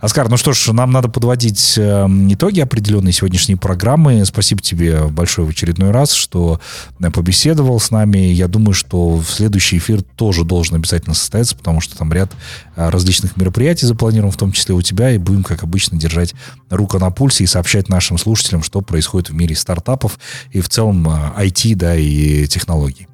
Оскар, 0.00 0.28
ну 0.28 0.36
что 0.36 0.52
ж, 0.52 0.68
нам 0.72 0.90
надо 0.90 1.08
подводить 1.08 1.74
эм, 1.76 2.32
итоги 2.32 2.60
определенной 2.60 3.12
сегодняшней 3.12 3.56
программы. 3.56 4.24
Спасибо 4.24 4.60
тебе 4.60 5.04
большое 5.04 5.46
в 5.46 5.50
очередной 5.50 5.90
раз, 5.90 6.12
что 6.12 6.60
э, 7.00 7.10
побеседовал 7.10 7.80
с 7.80 7.90
нами. 7.90 8.18
Я 8.18 8.48
думаю, 8.48 8.74
что 8.74 9.16
в 9.16 9.26
следующий 9.26 9.78
эфир 9.78 10.02
тоже 10.02 10.44
должен 10.44 10.76
обязательно 10.76 11.14
состояться, 11.24 11.56
потому 11.56 11.80
что 11.80 11.96
там 11.96 12.12
ряд 12.12 12.32
э, 12.76 12.88
различных 12.88 13.36
мероприятий 13.36 13.86
запланирован, 13.86 14.30
в 14.30 14.36
том 14.36 14.52
числе 14.52 14.74
у 14.74 14.82
тебя, 14.82 15.10
и 15.10 15.18
будем, 15.18 15.42
как 15.42 15.62
обычно, 15.62 15.98
держать 15.98 16.34
руку 16.70 16.98
на 16.98 17.10
пульсе 17.10 17.44
и 17.44 17.46
сообщать 17.46 17.88
нашим 17.88 18.18
слушателям, 18.18 18.62
что 18.62 18.80
происходит 18.80 19.30
в 19.30 19.34
мире 19.34 19.56
стартапов 19.56 20.18
и 20.50 20.60
в 20.60 20.68
целом 20.68 21.08
IT, 21.08 21.72
э, 21.72 21.76
да, 21.76 21.96
и 21.96 22.46
технологий. 22.46 23.08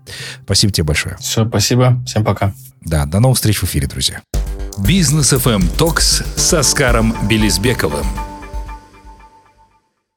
Спасибо 0.45 0.73
тебе 0.73 0.85
большое. 0.85 1.17
Все, 1.21 1.47
спасибо. 1.47 2.03
Всем 2.07 2.25
пока. 2.25 2.53
Да, 2.83 3.07
до 3.07 3.21
новых 3.21 3.37
встреч 3.37 3.59
в 3.59 3.65
эфире, 3.65 3.87
друзья. 3.87 4.23
Бизнес 4.79 5.33
FM 5.33 5.77
Токс 5.77 6.23
с 6.37 6.55
Оскаром 6.55 7.15
Белизбековым. 7.29 8.30